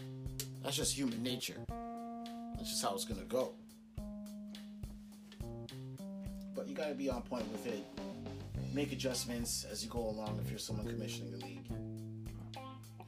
That's 0.62 0.76
just 0.76 0.96
human 0.96 1.22
nature. 1.22 1.64
That's 2.56 2.70
just 2.70 2.82
how 2.82 2.94
it's 2.94 3.04
gonna 3.04 3.24
go. 3.24 3.54
You 6.78 6.84
gotta 6.84 6.94
be 6.94 7.10
on 7.10 7.22
point 7.22 7.50
with 7.50 7.66
it. 7.66 7.84
Make 8.72 8.92
adjustments 8.92 9.66
as 9.68 9.82
you 9.82 9.90
go 9.90 9.98
along 9.98 10.40
if 10.44 10.48
you're 10.48 10.60
someone 10.60 10.86
commissioning 10.86 11.32
the 11.32 11.44
league. 11.44 11.68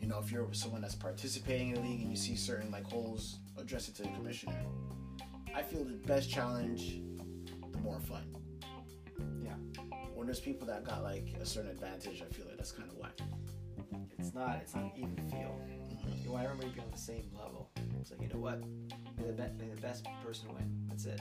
You 0.01 0.09
know, 0.09 0.19
if 0.19 0.33
you're 0.33 0.53
someone 0.53 0.81
that's 0.81 0.97
participating 0.97 1.69
in 1.69 1.75
the 1.77 1.81
league 1.81 2.01
and 2.01 2.11
you 2.11 2.17
see 2.17 2.35
certain 2.35 2.73
like 2.73 2.83
holes, 2.83 3.39
address 3.57 3.89
it 3.89 3.95
to 3.95 4.03
the 4.03 4.09
commissioner. 4.09 4.61
I 5.55 5.63
feel 5.63 5.85
the 5.85 5.93
best 5.93 6.29
challenge, 6.29 7.01
the 7.71 7.79
more 7.79 8.01
fun. 8.01 8.35
Yeah. 9.41 9.53
When 10.15 10.27
there's 10.27 10.41
people 10.41 10.67
that 10.67 10.83
got 10.83 11.05
like 11.05 11.29
a 11.41 11.47
certain 11.47 11.71
advantage, 11.71 12.25
I 12.29 12.35
feel 12.35 12.47
like 12.47 12.57
that's 12.57 12.73
kind 12.73 12.91
of 12.91 12.97
whack. 12.97 13.21
It's 14.19 14.35
not. 14.35 14.57
It's 14.63 14.75
not 14.75 14.83
an 14.83 14.93
even 14.97 15.15
feel. 15.31 15.61
Mm-hmm. 15.95 16.25
You 16.25 16.33
want 16.33 16.45
everybody 16.45 16.71
to 16.71 16.75
be 16.75 16.81
on 16.81 16.91
the 16.91 16.99
same 16.99 17.31
level. 17.39 17.71
It's 18.01 18.11
like 18.11 18.21
you 18.21 18.29
know 18.35 18.41
what? 18.41 18.65
May 19.17 19.29
the, 19.29 19.33
be- 19.33 19.65
may 19.65 19.73
the 19.73 19.81
best 19.81 20.09
person 20.27 20.53
win. 20.53 20.89
That's 20.89 21.05
it. 21.05 21.21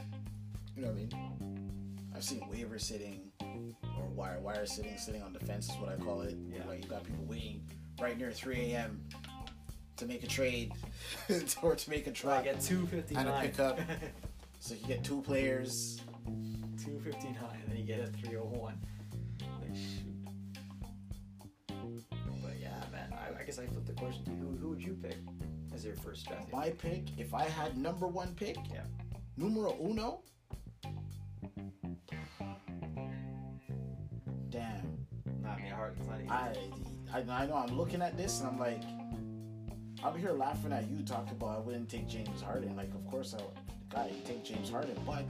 You 0.76 0.82
know 0.82 0.88
what 0.88 0.98
I 0.98 1.00
mean? 1.00 1.89
I've 2.16 2.24
seen 2.24 2.42
waiver 2.50 2.80
sitting 2.80 3.32
or 3.98 4.06
wire 4.16 4.40
wire 4.40 4.66
sitting, 4.66 4.98
sitting 4.98 5.22
on 5.22 5.34
defense 5.34 5.70
is 5.70 5.76
what 5.78 5.90
I 5.90 5.96
call 5.96 6.22
it. 6.22 6.36
Yeah. 6.52 6.66
Like 6.68 6.84
you 6.84 6.90
got 6.90 7.04
people 7.04 7.24
waiting 7.26 7.62
right 8.02 8.18
near 8.18 8.32
3 8.32 8.74
a.m. 8.74 9.02
to 9.98 10.06
make 10.06 10.24
a 10.24 10.28
trade 10.28 10.74
or 11.62 11.76
to 11.76 11.90
make 11.90 12.08
a 12.08 12.12
I 12.12 12.14
try. 12.14 12.42
get 12.42 12.62
two 12.62 12.86
fifty 12.88 13.16
And 13.16 13.28
a 13.30 13.40
pickup. 13.40 13.80
So 14.62 14.74
you 14.76 14.86
get 14.88 15.06
two 15.06 15.22
players. 15.22 16.02
two 16.84 17.00
fifty 17.02 17.28
nine, 17.30 17.62
and 17.64 17.70
then 17.72 17.78
you 17.78 17.86
get 17.86 18.02
a 18.02 18.08
three 18.08 18.36
oh 18.36 18.42
one. 18.44 18.78
Like 19.62 19.74
shoot. 19.74 20.28
But 22.44 22.60
yeah, 22.60 22.74
man. 22.92 23.14
I, 23.14 23.40
I 23.40 23.44
guess 23.46 23.58
I 23.58 23.66
flipped 23.68 23.88
the 23.88 23.94
question 23.94 24.26
to 24.26 24.32
you. 24.32 24.38
Who, 24.38 24.58
who 24.58 24.70
would 24.72 24.82
you 24.84 24.98
pick 25.02 25.16
as 25.74 25.86
your 25.86 25.96
first 25.96 26.28
draft? 26.28 26.52
My 26.52 26.72
pick, 26.72 27.04
if 27.18 27.34
I 27.34 27.46
had 27.46 27.78
number 27.78 28.06
one 28.06 28.34
pick, 28.36 28.58
Yeah. 28.70 28.82
numero 29.38 29.78
uno. 29.82 30.24
Damn. 34.50 34.98
Not 35.44 35.58
me. 35.62 35.70
Hard. 35.70 35.96
It's 35.98 36.08
not 36.08 36.20
easy. 36.20 36.30
I, 36.30 37.20
I 37.20 37.44
I 37.44 37.46
know 37.46 37.56
I'm 37.56 37.78
looking 37.78 38.02
at 38.02 38.18
this 38.18 38.40
and 38.42 38.50
I'm 38.50 38.60
like, 38.60 38.82
I'm 40.04 40.18
here 40.18 40.32
laughing 40.32 40.72
at 40.72 40.90
you 40.90 41.04
talking 41.04 41.32
about 41.34 41.58
I 41.58 41.60
wouldn't 41.60 41.90
take 41.90 42.08
James 42.08 42.42
Harden. 42.42 42.76
Like, 42.76 42.94
of 42.94 43.06
course 43.08 43.34
I 43.34 43.38
would. 43.38 43.54
Gotta 43.90 44.14
take 44.26 44.44
James 44.46 44.70
Harden, 44.70 44.96
but 45.06 45.26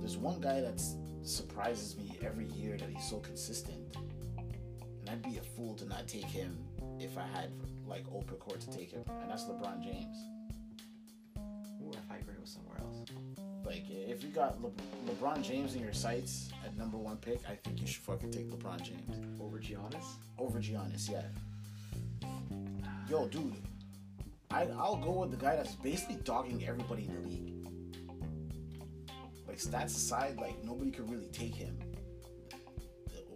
there's 0.00 0.16
one 0.16 0.40
guy 0.40 0.60
that 0.60 0.82
surprises 1.22 1.96
me 1.96 2.18
every 2.20 2.46
year 2.46 2.76
that 2.76 2.88
he's 2.88 3.04
so 3.08 3.18
consistent, 3.18 3.96
and 3.96 5.08
I'd 5.08 5.22
be 5.22 5.38
a 5.38 5.42
fool 5.42 5.74
to 5.76 5.84
not 5.86 6.08
take 6.08 6.24
him 6.24 6.58
if 6.98 7.16
I 7.16 7.26
had 7.32 7.50
like 7.86 8.04
open 8.12 8.36
court 8.38 8.60
to 8.62 8.70
take 8.76 8.90
him, 8.90 9.04
and 9.20 9.30
that's 9.30 9.44
LeBron 9.44 9.84
James. 9.84 10.16
Ooh, 11.80 11.92
if 11.92 12.10
I 12.10 12.16
agree 12.16 12.34
with 12.40 12.48
somewhere 12.48 12.78
else. 12.80 13.02
Like, 13.64 13.84
if 13.88 14.24
you 14.24 14.30
got 14.30 14.60
Le- 14.60 14.72
LeBron 15.06 15.44
James 15.44 15.76
in 15.76 15.80
your 15.82 15.92
sights 15.92 16.50
number 16.76 16.96
one 16.98 17.16
pick, 17.18 17.40
I 17.48 17.54
think 17.56 17.80
you 17.80 17.86
should 17.86 18.02
fucking 18.02 18.30
take 18.30 18.50
LeBron 18.50 18.82
James 18.82 19.40
Over 19.40 19.58
Giannis. 19.58 20.04
over 20.38 20.58
Giannis. 20.58 21.10
Yeah. 21.10 21.22
Yo, 23.08 23.26
dude, 23.28 23.54
I 24.50 24.62
I'll 24.78 24.96
go 24.96 25.12
with 25.20 25.30
the 25.30 25.36
guy 25.36 25.56
that's 25.56 25.74
basically 25.76 26.16
dogging 26.24 26.64
everybody 26.66 27.06
in 27.06 27.14
the 27.14 27.28
league. 27.28 27.48
Like 29.46 29.58
stats 29.58 29.96
aside, 29.96 30.38
like 30.38 30.62
nobody 30.64 30.90
could 30.90 31.10
really 31.10 31.28
take 31.28 31.54
him 31.54 31.76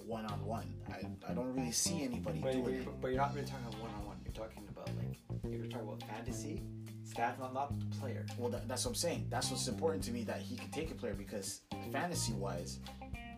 one 0.07 0.25
on 0.27 0.45
one. 0.45 0.73
I 0.89 1.03
I 1.31 1.35
don't 1.35 1.53
really 1.55 1.73
see 1.73 2.03
anybody 2.05 2.41
But, 2.41 2.53
doing 2.53 2.65
you're, 2.65 2.83
it. 2.83 3.01
but 3.01 3.09
you're 3.09 3.17
not 3.21 3.35
really 3.35 3.47
talking 3.47 3.67
about 3.67 3.81
one 3.81 3.91
on 3.91 4.07
one. 4.07 4.17
You're 4.25 4.33
talking 4.35 4.63
about 4.71 4.89
like 4.97 5.19
you're 5.53 5.67
talking 5.67 5.89
about 5.89 6.03
fantasy 6.05 6.63
stats, 7.07 7.39
not 7.39 7.53
not 7.53 7.79
the 7.79 7.97
player. 7.97 8.25
Well, 8.39 8.51
that, 8.51 8.69
that's 8.69 8.85
what 8.85 8.93
I'm 8.93 8.95
saying. 8.95 9.27
That's 9.29 9.51
what's 9.51 9.67
important 9.69 10.05
to 10.05 10.13
me 10.13 10.23
that 10.25 10.39
he 10.41 10.57
can 10.57 10.71
take 10.71 10.91
a 10.91 10.95
player 10.95 11.15
because 11.15 11.63
fantasy 11.93 12.33
wise, 12.35 12.79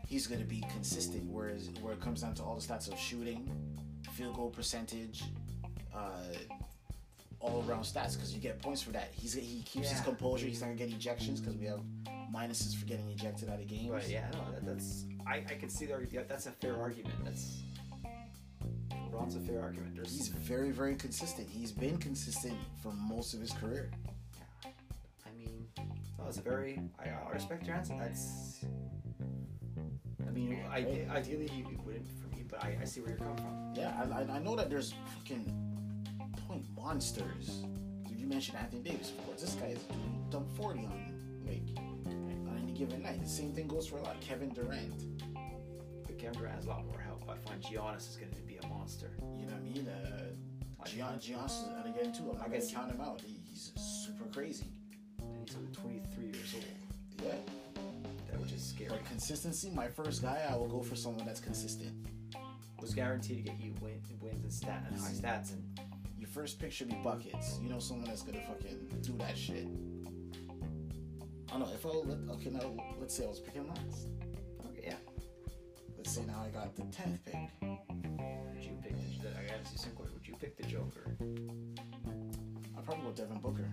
he's 0.08 0.26
going 0.26 0.40
to 0.40 0.46
be 0.46 0.64
consistent. 0.72 1.24
Whereas 1.30 1.70
where 1.82 1.92
it 1.92 2.00
comes 2.00 2.22
down 2.22 2.34
to 2.34 2.42
all 2.42 2.56
the 2.56 2.62
stats 2.62 2.90
of 2.90 2.98
shooting, 2.98 3.50
field 4.12 4.34
goal 4.34 4.50
percentage, 4.50 5.22
uh, 5.94 6.22
all 7.40 7.64
around 7.68 7.82
stats 7.82 8.14
because 8.14 8.34
you 8.34 8.40
get 8.40 8.60
points 8.60 8.82
for 8.82 8.90
that. 8.90 9.10
He's 9.12 9.34
he 9.34 9.62
keeps 9.62 9.90
his 9.90 10.00
composure. 10.00 10.46
He's 10.46 10.60
not 10.60 10.76
gonna 10.76 10.78
get 10.78 10.98
ejections 10.98 11.38
because 11.40 11.56
we 11.56 11.66
have 11.66 11.80
minuses 12.34 12.74
for 12.74 12.86
getting 12.86 13.08
ejected 13.10 13.48
out 13.48 13.60
of 13.60 13.66
games. 13.68 13.90
But 13.90 14.08
yeah, 14.08 14.28
no, 14.32 14.40
that, 14.52 14.66
that's 14.66 15.04
I, 15.26 15.36
I 15.36 15.54
can 15.54 15.68
see 15.68 15.86
that. 15.86 16.10
Yeah, 16.10 16.22
that's 16.26 16.46
a 16.46 16.50
fair 16.50 16.76
argument. 16.76 17.14
That's 17.24 17.62
Ron's 19.12 19.36
a 19.36 19.40
fair 19.40 19.60
argument. 19.60 19.94
There's 19.94 20.16
He's 20.16 20.28
very 20.28 20.70
very 20.70 20.96
consistent. 20.96 21.48
He's 21.48 21.70
been 21.70 21.98
consistent 21.98 22.56
for 22.82 22.92
most 22.92 23.34
of 23.34 23.40
his 23.40 23.52
career. 23.52 23.90
Yeah. 24.64 24.70
I 25.26 25.38
mean, 25.38 25.66
no, 26.18 26.24
it's 26.26 26.38
a 26.38 26.42
very. 26.42 26.80
I, 26.98 27.10
I 27.10 27.32
respect 27.32 27.66
your 27.66 27.76
answer. 27.76 27.94
That's. 28.00 28.64
I 30.72 30.80
mean, 30.82 31.08
I, 31.10 31.16
ideally 31.16 31.48
he 31.48 31.62
wouldn't 31.84 32.08
for 32.20 32.28
me, 32.36 32.44
but 32.48 32.62
I, 32.62 32.78
I 32.80 32.84
see 32.84 33.00
where 33.00 33.10
you're 33.10 33.18
coming 33.18 33.36
from. 33.36 33.72
Yeah, 33.74 33.92
I, 34.12 34.36
I, 34.36 34.38
know 34.38 34.56
that 34.56 34.70
there's 34.70 34.94
fucking 35.16 35.52
point 36.46 36.64
monsters. 36.76 37.64
Did 38.08 38.18
you 38.18 38.26
mentioned 38.26 38.58
Anthony 38.58 38.82
Davis, 38.82 39.10
of 39.10 39.26
course. 39.26 39.40
This 39.40 39.54
guy 39.54 39.68
is 39.68 39.82
done 40.30 40.46
40 40.56 40.80
on 40.80 41.04
you, 41.06 41.50
like 41.50 41.78
on 41.78 42.60
any 42.62 42.72
given 42.72 43.02
night. 43.02 43.22
The 43.22 43.28
same 43.28 43.52
thing 43.52 43.66
goes 43.66 43.86
for 43.86 43.98
like 44.00 44.20
Kevin 44.20 44.50
Durant. 44.50 45.04
But 46.06 46.18
Kevin 46.18 46.38
Durant 46.38 46.54
has 46.54 46.66
a 46.66 46.68
lot 46.68 46.86
more 46.86 47.00
help. 47.00 47.24
I 47.28 47.36
find 47.48 47.62
Giannis 47.62 48.08
is 48.08 48.16
going 48.16 48.32
to 48.32 48.40
be 48.42 48.56
a 48.56 48.66
monster. 48.68 49.10
You 49.38 49.46
know 49.46 49.52
what 49.52 49.62
I 49.62 49.74
mean? 49.74 49.88
Uh, 49.88 50.84
Gian, 50.88 51.18
Giannis 51.18 51.94
get 51.94 52.06
into 52.06 52.22
it. 52.22 52.30
I'm 52.30 52.38
not 52.38 52.46
gonna 52.46 52.58
guess- 52.58 52.72
count 52.72 52.92
him 52.92 53.00
out. 53.00 53.20
He, 53.20 53.40
he's 53.44 53.72
super 53.76 54.24
crazy. 54.32 54.66
And 55.20 55.46
he's 55.46 55.56
only 55.56 55.72
23 55.72 56.24
years 56.24 56.54
old, 56.54 56.64
Yeah, 57.24 57.34
which 58.48 58.58
is 58.58 58.66
scary. 58.66 58.90
but 58.90 59.04
consistency. 59.04 59.70
My 59.70 59.88
first 59.88 60.22
guy, 60.22 60.46
I 60.50 60.56
will 60.56 60.68
go 60.68 60.82
for 60.82 60.96
someone 60.96 61.26
that's 61.26 61.40
consistent. 61.40 61.92
Was 62.80 62.94
guaranteed 62.94 63.38
to 63.38 63.42
get 63.42 63.60
you 63.60 63.74
win, 63.82 64.00
wins 64.22 64.44
and 64.44 64.52
stat 64.52 64.84
and 64.88 64.98
high 64.98 65.10
stats 65.10 65.52
and 65.52 65.80
Your 66.16 66.28
first 66.28 66.58
pick 66.58 66.72
should 66.72 66.88
be 66.88 66.96
buckets. 67.02 67.58
You 67.60 67.68
know 67.68 67.78
someone 67.78 68.06
that's 68.06 68.22
gonna 68.22 68.40
fucking 68.40 69.00
do 69.02 69.16
that 69.18 69.36
shit. 69.36 69.66
I 71.48 71.58
don't 71.58 71.60
know 71.60 71.72
if 71.74 71.84
I 71.84 71.88
let, 71.88 72.18
okay 72.36 72.50
now 72.50 72.72
let's 73.00 73.16
say 73.16 73.24
I 73.24 73.28
was 73.28 73.40
picking 73.40 73.66
last. 73.68 74.06
okay, 74.66 74.82
yeah. 74.84 74.94
Let's 75.96 76.12
say 76.12 76.24
now 76.24 76.44
I 76.46 76.50
got 76.50 76.74
the 76.76 76.82
tenth 76.84 77.24
pick. 77.24 77.50
Would 77.60 78.64
you 78.64 78.78
pick 78.82 78.94
the? 79.20 79.28
I 79.30 79.42
gotta 79.42 79.66
see 79.66 79.76
some. 79.76 79.90
Would 79.98 80.26
you 80.26 80.36
pick 80.36 80.56
the 80.56 80.62
Joker? 80.62 81.16
I'll 82.76 82.82
probably 82.82 83.04
go 83.04 83.12
Devin 83.12 83.40
Booker. 83.40 83.68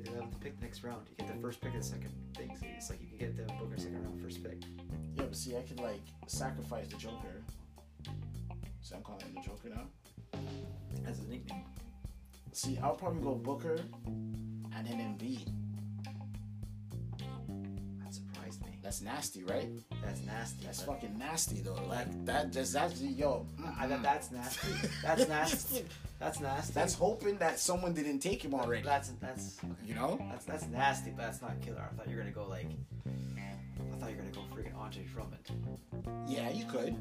You 0.00 0.06
get 0.06 0.14
the 0.14 0.22
11th 0.22 0.40
pick 0.40 0.62
next 0.62 0.82
round. 0.82 1.02
You 1.10 1.26
get 1.26 1.34
the 1.34 1.42
first 1.42 1.60
pick 1.60 1.74
of 1.74 1.80
the 1.80 1.86
second 1.86 2.10
thing. 2.34 2.56
So 2.58 2.66
it's 2.74 2.88
like 2.88 3.02
you 3.02 3.08
can 3.08 3.18
get 3.18 3.36
the 3.36 3.52
Booker 3.54 3.76
second 3.76 4.02
round 4.02 4.18
first 4.22 4.42
pick. 4.42 4.62
Yeah, 5.14 5.24
but 5.24 5.36
see, 5.36 5.54
I 5.58 5.60
could 5.60 5.78
like 5.78 6.00
sacrifice 6.26 6.88
the 6.88 6.96
Joker. 6.96 7.42
So 8.80 8.96
I'm 8.96 9.02
calling 9.02 9.20
him 9.26 9.34
the 9.34 9.42
Joker 9.42 9.68
now. 9.68 10.40
as 11.06 11.18
a 11.18 11.24
nickname. 11.24 11.64
See, 12.52 12.78
I'll 12.82 12.94
probably 12.94 13.20
go 13.20 13.34
Booker 13.34 13.78
and 14.06 14.86
then 14.86 14.96
Embiid. 15.18 15.59
That's 18.90 19.02
nasty, 19.02 19.44
right? 19.44 19.68
That's 20.02 20.20
nasty. 20.26 20.64
That's 20.64 20.82
fucking 20.82 21.16
nasty 21.16 21.60
though. 21.60 21.78
Like 21.88 22.26
that, 22.26 22.50
just 22.50 22.72
that's 22.72 23.00
yo. 23.00 23.46
Mm, 23.56 23.78
I, 23.78 23.86
that, 23.86 24.02
that's 24.02 24.32
nasty. 24.32 24.66
That's 25.00 25.28
nasty. 25.28 25.84
That's 26.18 26.40
nasty. 26.40 26.72
That's 26.72 26.94
hoping 26.94 27.38
that 27.38 27.60
someone 27.60 27.94
didn't 27.94 28.18
take 28.18 28.44
him 28.44 28.52
already. 28.52 28.82
That's 28.82 29.10
that's 29.20 29.58
okay. 29.62 29.74
You 29.86 29.94
know? 29.94 30.18
That's 30.32 30.44
that's 30.44 30.66
nasty, 30.66 31.10
but 31.10 31.22
that's 31.22 31.40
not 31.40 31.52
killer. 31.62 31.88
I 31.88 31.96
thought 31.96 32.08
you 32.08 32.16
were 32.16 32.22
gonna 32.22 32.34
go 32.34 32.48
like. 32.48 32.66
I 33.06 34.00
thought 34.00 34.10
you 34.10 34.16
were 34.16 34.22
gonna 34.24 34.34
go 34.34 34.40
freaking 34.52 34.76
Andre 34.76 35.04
Drummond. 35.14 36.26
Yeah, 36.26 36.50
you 36.50 36.64
could, 36.64 36.96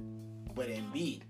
but 0.54 0.67
Embiid. 0.67 1.23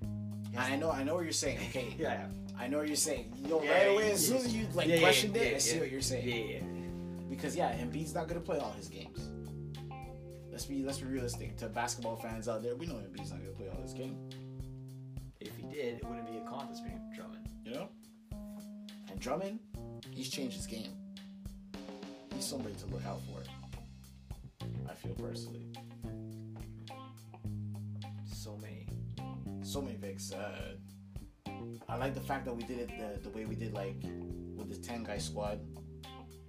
I 0.57 0.75
know, 0.75 0.91
I 0.91 1.03
know 1.03 1.15
what 1.15 1.23
you're 1.23 1.31
saying. 1.31 1.59
Okay, 1.69 1.95
Yeah. 1.97 2.25
I 2.59 2.67
know 2.67 2.79
what 2.79 2.87
you're 2.87 2.97
saying. 2.97 3.31
Yo, 3.47 3.63
Yeah, 3.63 3.71
right 3.71 3.87
away, 3.93 4.07
yeah, 4.07 4.13
as 4.13 4.27
soon 4.27 4.37
as 4.39 4.53
you 4.53 4.67
like 4.73 4.89
yeah, 4.89 4.99
questioned 4.99 5.37
it, 5.37 5.55
I 5.55 5.57
see 5.59 5.79
what 5.79 5.89
you're 5.89 6.01
saying. 6.01 6.27
Yeah, 6.27 6.57
yeah. 6.57 7.29
Because 7.29 7.55
yeah, 7.55 7.71
Embiid's 7.75 8.13
not 8.13 8.27
gonna 8.27 8.41
play 8.41 8.57
all 8.57 8.73
his 8.73 8.89
games. 8.89 9.29
Let's 10.59 10.67
be 10.67 10.83
let's 10.83 10.97
be 10.97 11.05
realistic. 11.05 11.55
To 11.59 11.69
basketball 11.69 12.17
fans 12.17 12.49
out 12.49 12.61
there, 12.61 12.75
we 12.75 12.85
know 12.85 12.95
Embiid's 12.95 13.31
not 13.31 13.39
gonna 13.39 13.53
play 13.53 13.69
all 13.69 13.81
this 13.81 13.93
game. 13.93 14.17
If 15.39 15.55
he 15.55 15.63
did, 15.63 15.99
it 15.99 16.05
wouldn't 16.05 16.29
be 16.29 16.37
a 16.37 16.41
contest 16.41 16.83
between 16.83 17.01
Drummond. 17.15 17.47
You 17.63 17.75
know? 17.75 17.89
And 19.09 19.17
Drummond, 19.21 19.59
he's 20.11 20.29
changed 20.29 20.57
his 20.57 20.67
game. 20.67 20.91
He's 22.35 22.43
somebody 22.43 22.75
to 22.75 22.87
look 22.87 23.05
out 23.05 23.21
for. 23.21 23.41
I 24.89 24.93
feel 24.95 25.13
personally. 25.13 25.65
so 28.25 28.57
many. 28.57 28.85
so 29.61 29.81
many 29.81 29.95
picks. 29.95 30.33
Uh, 30.33 30.73
I 31.87 31.95
like 31.95 32.15
the 32.15 32.19
fact 32.19 32.43
that 32.43 32.53
we 32.53 32.63
did 32.63 32.79
it 32.79 32.89
the, 32.99 33.29
the 33.29 33.33
way 33.33 33.45
we 33.45 33.55
did, 33.55 33.71
like 33.73 33.95
with 34.57 34.69
the 34.69 34.77
ten 34.85 35.05
guy 35.05 35.19
squad. 35.19 35.61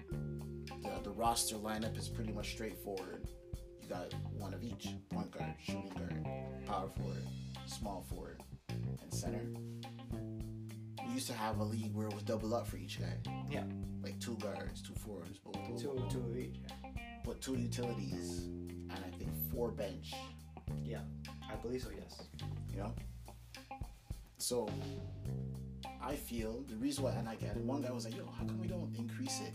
The, 0.08 0.90
the 1.04 1.10
roster 1.10 1.54
lineup 1.54 1.96
is 1.96 2.08
pretty 2.08 2.32
much 2.32 2.50
straightforward. 2.50 3.28
You 3.90 3.96
got 3.96 4.14
one 4.38 4.54
of 4.54 4.62
each: 4.62 4.94
point 5.08 5.32
guard, 5.32 5.52
shooting 5.60 5.90
guard, 5.96 6.24
power 6.64 6.88
forward, 6.96 7.26
small 7.66 8.06
forward, 8.08 8.40
and 8.68 9.12
center. 9.12 9.44
We 11.04 11.14
used 11.14 11.26
to 11.26 11.32
have 11.32 11.58
a 11.58 11.64
league 11.64 11.92
where 11.92 12.06
it 12.06 12.14
was 12.14 12.22
double 12.22 12.54
up 12.54 12.68
for 12.68 12.76
each 12.76 13.00
guy. 13.00 13.32
Yeah. 13.50 13.64
Like 14.00 14.20
two 14.20 14.36
guards, 14.36 14.80
two 14.80 14.94
forwards, 14.94 15.38
both. 15.38 15.56
Two, 15.76 16.06
two 16.08 16.20
of 16.20 16.38
each. 16.38 16.60
But 17.24 17.40
two 17.40 17.56
utilities, 17.56 18.44
and 18.44 18.92
I 18.92 19.10
think 19.18 19.30
four 19.52 19.72
bench. 19.72 20.14
Yeah. 20.84 21.00
I 21.50 21.56
believe 21.56 21.82
so. 21.82 21.90
Yes. 21.90 22.28
you 22.72 22.78
know. 22.78 22.94
So 24.38 24.68
I 26.00 26.14
feel 26.14 26.62
the 26.68 26.76
reason 26.76 27.02
why, 27.02 27.10
and 27.10 27.28
I 27.28 27.34
get 27.34 27.56
it. 27.56 27.64
One 27.64 27.82
guy 27.82 27.90
was 27.90 28.04
like, 28.04 28.16
"Yo, 28.16 28.24
how 28.38 28.44
come 28.44 28.60
we 28.60 28.68
don't 28.68 28.94
increase 28.96 29.40
it? 29.40 29.54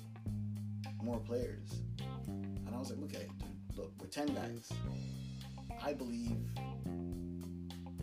More 1.01 1.21
players." 1.21 1.83
And 2.27 2.75
I 2.75 2.77
was 2.77 2.89
like, 2.89 2.99
"Look 2.99 3.13
at 3.13 3.21
it, 3.21 3.29
dude. 3.39 3.44
Look, 3.75 3.91
we're 3.99 4.07
ten 4.07 4.27
guys. 4.27 4.71
I 5.83 5.93
believe 5.93 6.37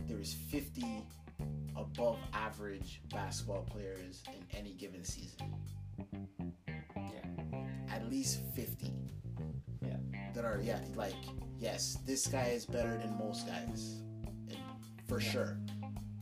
there 0.09 0.21
is 0.21 0.35
fifty 0.35 1.03
above 1.77 2.19
average 2.35 3.01
basketball 3.11 3.63
players 3.63 4.23
in 4.29 4.45
any 4.57 4.75
given 4.75 5.05
season. 5.05 5.55
Yeah. 6.97 7.95
At 7.95 8.11
least 8.11 8.41
fifty. 8.55 8.93
Yeah. 9.83 9.97
That 10.35 10.45
are 10.45 10.61
yeah, 10.63 10.81
like 10.95 11.15
yes, 11.59 11.99
this 12.07 12.27
guy 12.27 12.49
is 12.49 12.67
better 12.67 12.97
than 12.99 13.17
most 13.19 13.47
guys, 13.47 14.03
and 14.49 14.59
for 15.09 15.21
Yeah. 15.21 15.31
sure. 15.31 15.59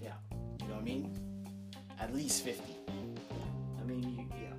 Yeah. 0.00 0.12
You 0.60 0.68
know 0.68 0.74
what 0.74 0.80
I 0.80 0.84
mean? 0.84 1.16
At 1.98 2.14
least 2.14 2.44
50. 2.44 2.62
I 3.78 3.84
mean, 3.84 4.02
you, 4.02 4.26
yeah. 4.40 4.54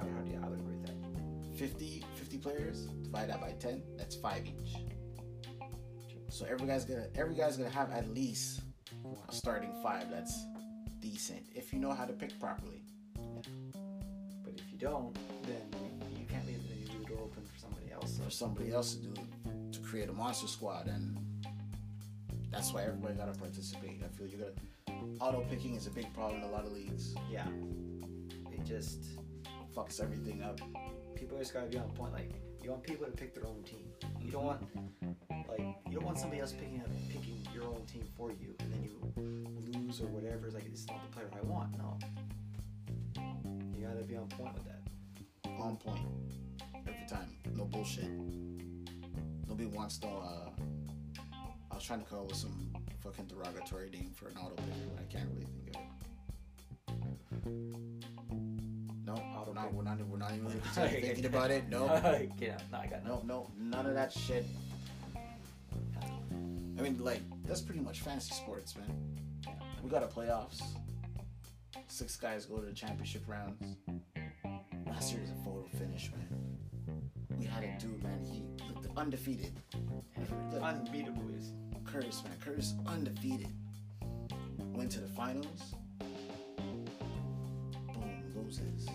I 0.00 0.04
would, 0.04 0.26
yeah, 0.32 0.38
I 0.42 0.48
would 0.48 0.58
agree 0.60 0.76
with 0.76 0.86
that. 0.86 1.58
50, 1.58 1.58
50 1.58 1.95
players, 2.46 2.82
divide 3.02 3.28
that 3.28 3.40
by 3.40 3.52
10, 3.58 3.82
that's 3.96 4.14
five 4.14 4.44
each. 4.46 4.76
So 6.28 6.46
every 6.48 6.66
guy's 6.66 6.84
gonna 6.84 7.08
every 7.16 7.34
guy's 7.34 7.56
gonna 7.56 7.70
have 7.70 7.90
at 7.90 8.08
least 8.14 8.60
a 9.28 9.32
starting 9.32 9.72
five 9.82 10.10
that's 10.10 10.44
decent 11.00 11.42
if 11.54 11.72
you 11.72 11.80
know 11.80 11.92
how 11.92 12.04
to 12.04 12.12
pick 12.12 12.38
properly. 12.38 12.82
But 14.44 14.54
if 14.56 14.70
you 14.70 14.78
don't, 14.78 15.16
then 15.42 15.62
you, 16.18 16.26
can't 16.28 16.46
leave 16.46 16.60
the 17.00 17.08
door 17.08 17.22
open 17.24 17.42
for 17.44 17.58
somebody 17.58 17.90
else. 17.92 18.20
For 18.22 18.30
somebody 18.30 18.70
else 18.72 18.94
to 18.94 19.02
do 19.02 19.14
to 19.72 19.80
create 19.80 20.08
a 20.08 20.12
monster 20.12 20.46
squad 20.46 20.86
and 20.86 21.18
that's 22.52 22.72
why 22.72 22.82
everybody 22.84 23.14
gotta 23.14 23.36
participate. 23.38 24.02
I 24.04 24.08
feel 24.16 24.28
you 24.28 24.38
gotta 24.38 24.54
auto 25.20 25.44
picking 25.50 25.74
is 25.74 25.86
a 25.88 25.90
big 25.90 26.12
problem 26.14 26.42
in 26.42 26.48
a 26.48 26.52
lot 26.52 26.64
of 26.64 26.72
leagues. 26.72 27.14
Yeah. 27.30 27.46
It 28.52 28.64
just 28.64 29.18
Fucks 29.76 30.02
everything 30.02 30.42
up. 30.42 30.58
People 31.16 31.38
just 31.38 31.54
gotta 31.54 31.66
be 31.66 31.78
on 31.78 31.90
point. 31.90 32.12
Like 32.12 32.30
you 32.62 32.70
want 32.70 32.82
people 32.82 33.06
to 33.06 33.12
pick 33.12 33.34
their 33.34 33.46
own 33.46 33.62
team. 33.64 33.86
You 34.20 34.30
don't 34.30 34.44
want 34.44 34.60
like 35.48 35.60
you 35.88 35.94
don't 35.94 36.04
want 36.04 36.18
somebody 36.18 36.40
else 36.40 36.52
picking 36.52 36.80
up 36.80 36.88
picking 37.08 37.38
your 37.54 37.64
own 37.64 37.84
team 37.86 38.04
for 38.16 38.30
you, 38.30 38.54
and 38.60 38.72
then 38.72 38.82
you 38.84 39.78
lose 39.78 40.00
or 40.00 40.06
whatever. 40.06 40.46
It's 40.46 40.54
like 40.54 40.70
this 40.70 40.80
is 40.80 40.86
not 40.88 41.02
the 41.02 41.16
player 41.16 41.30
I 41.32 41.44
want. 41.46 41.76
No. 41.78 41.98
You 43.74 43.86
gotta 43.86 44.04
be 44.04 44.16
on 44.16 44.28
point 44.28 44.54
with 44.54 44.64
that. 44.64 45.50
on 45.58 45.76
point 45.76 46.00
every 46.86 47.06
time. 47.08 47.28
No 47.54 47.64
bullshit. 47.64 48.10
Nobody 49.48 49.66
wants 49.66 50.00
no. 50.02 50.08
Uh, 50.08 50.50
I 51.70 51.74
was 51.74 51.84
trying 51.84 52.00
to 52.02 52.06
come 52.06 52.20
up 52.20 52.28
with 52.28 52.36
some 52.36 52.70
fucking 53.02 53.26
derogatory 53.26 53.90
name 53.90 54.10
for 54.14 54.28
an 54.28 54.36
auto 54.38 54.54
picker, 54.56 54.86
but 54.94 55.02
I 55.02 55.12
can't 55.12 55.28
really 55.32 55.46
think 55.46 55.76
of 55.76 55.82
it. 57.52 57.95
No, 59.56 59.62
Auto 59.62 59.70
we're 59.72 59.82
not. 59.84 59.98
We're 60.06 60.18
not. 60.18 60.30
We're 60.32 60.38
not 60.38 60.52
even 60.52 60.60
thinking 61.00 61.24
about 61.26 61.50
it. 61.50 61.68
No, 61.68 61.86
Get 62.38 62.52
out. 62.52 62.62
No, 62.70 62.78
I 62.78 62.86
got 62.86 63.04
no, 63.04 63.22
no, 63.26 63.50
none 63.58 63.86
of 63.86 63.94
that 63.94 64.12
shit. 64.12 64.44
I 66.78 66.82
mean, 66.82 66.98
like 67.02 67.22
that's 67.46 67.62
pretty 67.62 67.80
much 67.80 68.00
fantasy 68.00 68.34
sports, 68.34 68.74
man. 68.76 69.54
We 69.82 69.88
got 69.88 70.02
a 70.02 70.06
playoffs. 70.06 70.62
Six 71.88 72.16
guys 72.16 72.44
go 72.44 72.58
to 72.58 72.66
the 72.66 72.72
championship 72.72 73.22
rounds. 73.26 73.76
Last 74.86 75.12
year 75.12 75.22
was 75.22 75.30
a 75.30 75.34
photo 75.44 75.64
finish, 75.78 76.10
man. 76.12 76.28
We 77.38 77.46
had 77.46 77.64
a 77.64 77.76
dude, 77.80 78.02
man. 78.02 78.24
He 78.30 78.42
looked 78.74 78.88
undefeated. 78.98 79.58
The- 80.50 80.62
Unbeatable 80.62 81.30
is. 81.38 81.52
Curtis, 81.84 82.22
man. 82.24 82.34
Curtis 82.44 82.74
undefeated. 82.86 83.48
Went 84.74 84.90
to 84.92 85.00
the 85.00 85.08
finals. 85.08 85.74
Boom, 87.94 88.22
loses. 88.34 88.86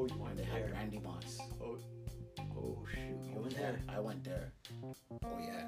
Oh, 0.00 0.06
you, 0.06 0.16
went 0.18 0.36
there. 0.38 0.72
Randy 0.72 0.98
Moss. 0.98 1.38
Oh, 1.62 1.76
oh 2.56 2.78
shoot, 2.90 3.20
you 3.34 3.38
went 3.38 3.54
there. 3.54 3.78
I 3.86 4.00
went 4.00 4.24
there. 4.24 4.50
Oh 4.82 5.38
yeah. 5.38 5.66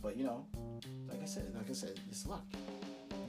But 0.00 0.16
you 0.16 0.24
know, 0.24 0.46
like 1.06 1.20
I 1.20 1.26
said, 1.26 1.54
like 1.54 1.68
I 1.68 1.74
said, 1.74 2.00
it's 2.08 2.26
luck. 2.26 2.46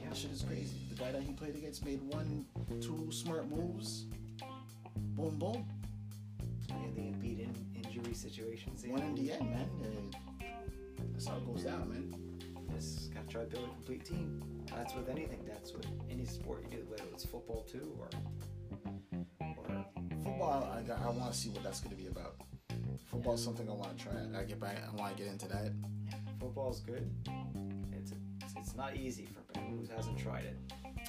Yeah. 0.00 0.08
That 0.08 0.16
shit 0.16 0.30
is 0.30 0.44
crazy. 0.48 0.78
The 0.88 0.94
guy 0.94 1.12
that 1.12 1.22
he 1.22 1.34
played 1.34 1.56
against 1.56 1.84
made 1.84 2.00
one, 2.04 2.46
two 2.80 3.10
smart 3.12 3.50
moves. 3.50 4.06
Boom, 4.96 5.38
boom. 5.38 5.66
And 6.70 6.96
they 6.96 7.12
beat 7.20 7.40
in 7.40 7.54
injury 7.84 8.14
situations. 8.14 8.82
One 8.86 9.02
in 9.02 9.14
the 9.14 9.32
end, 9.32 9.50
man. 9.50 9.68
Uh, 9.82 10.31
try 13.32 13.42
to 13.44 13.46
build 13.48 13.64
a 13.64 13.68
complete 13.68 14.04
team. 14.04 14.42
That's 14.76 14.94
with 14.94 15.08
anything. 15.08 15.40
That's 15.46 15.72
with 15.72 15.86
any 16.10 16.26
sport 16.26 16.64
you 16.64 16.76
do, 16.78 16.84
whether 16.88 17.04
it's 17.12 17.24
football 17.24 17.62
too 17.70 17.96
or 17.98 18.10
or 19.40 19.84
Football, 20.22 20.68
I 20.70 20.92
I 20.92 21.10
want 21.10 21.32
to 21.32 21.38
see 21.38 21.48
what 21.50 21.62
that's 21.62 21.80
gonna 21.80 21.96
be 21.96 22.06
about. 22.08 22.36
Football's 23.10 23.40
Yeah. 23.40 23.44
something 23.46 23.68
I 23.70 23.72
want 23.72 23.96
to 23.98 24.04
try. 24.04 24.12
I 24.38 24.44
get 24.44 24.60
back. 24.60 24.76
I 24.86 24.94
want 24.96 25.16
to 25.16 25.22
get 25.22 25.32
into 25.32 25.48
that. 25.48 25.72
football's 26.38 26.80
good. 26.80 27.08
It's 27.92 28.12
it's, 28.42 28.54
it's 28.56 28.74
not 28.76 28.96
easy 28.96 29.26
for 29.26 29.40
anyone 29.58 29.86
who 29.86 29.94
hasn't 29.96 30.18
tried 30.18 30.44
it. 30.44 30.56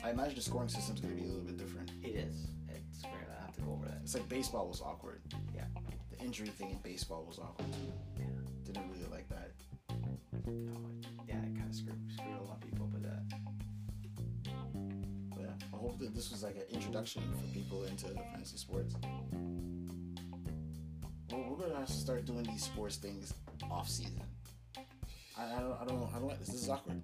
I 0.03 0.11
imagine 0.11 0.35
the 0.35 0.41
scoring 0.41 0.69
system's 0.69 1.01
gonna 1.01 1.15
be 1.15 1.23
a 1.23 1.25
little 1.25 1.41
bit 1.43 1.57
different. 1.57 1.91
It 2.03 2.15
is. 2.15 2.47
It's 2.69 3.01
great. 3.01 3.27
I 3.37 3.41
have 3.45 3.53
to 3.55 3.61
go 3.61 3.71
over 3.73 3.85
that. 3.87 3.99
It's 4.03 4.13
like 4.13 4.27
baseball 4.29 4.67
was 4.67 4.79
awkward. 4.81 5.21
Yeah. 5.53 5.65
The 6.11 6.23
injury 6.23 6.47
thing 6.49 6.71
in 6.71 6.77
baseball 6.77 7.25
was 7.27 7.39
awkward. 7.39 7.67
Yeah. 8.17 8.25
Didn't 8.63 8.89
really 8.91 9.09
like 9.11 9.27
that. 9.29 9.51
No, 10.45 10.92
that 16.13 16.19
this 16.19 16.31
was 16.31 16.43
like 16.43 16.55
an 16.55 16.63
introduction 16.69 17.23
for 17.31 17.53
people 17.53 17.83
into 17.83 18.07
fantasy 18.07 18.57
sports. 18.57 18.95
Well, 21.31 21.45
we're 21.49 21.65
gonna 21.65 21.79
have 21.79 21.87
to 21.87 21.93
start 21.93 22.25
doing 22.25 22.43
these 22.43 22.63
sports 22.63 22.97
things 22.97 23.33
off 23.71 23.89
season. 23.89 24.21
I, 25.37 25.43
I 25.43 25.59
don't, 25.59 25.77
I 25.81 25.85
don't, 25.85 26.09
I 26.15 26.19
don't 26.19 26.27
like 26.27 26.39
this. 26.39 26.49
This 26.49 26.63
is 26.63 26.69
awkward. 26.69 27.01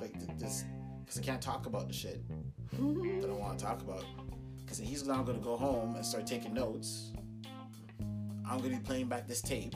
Like 0.00 0.12
th- 0.12 0.38
this, 0.38 0.64
because 1.00 1.18
I 1.18 1.22
can't 1.22 1.42
talk 1.42 1.66
about 1.66 1.88
the 1.88 1.92
shit 1.92 2.22
that 2.72 3.30
I 3.30 3.32
want 3.32 3.58
to 3.58 3.64
talk 3.64 3.80
about. 3.80 4.04
Because 4.58 4.78
he's 4.78 5.06
now 5.06 5.22
gonna 5.22 5.38
go 5.38 5.56
home 5.56 5.96
and 5.96 6.06
start 6.06 6.26
taking 6.26 6.54
notes. 6.54 7.12
I'm 8.48 8.58
gonna 8.58 8.70
be 8.70 8.78
playing 8.78 9.08
back 9.08 9.26
this 9.26 9.42
tape 9.42 9.74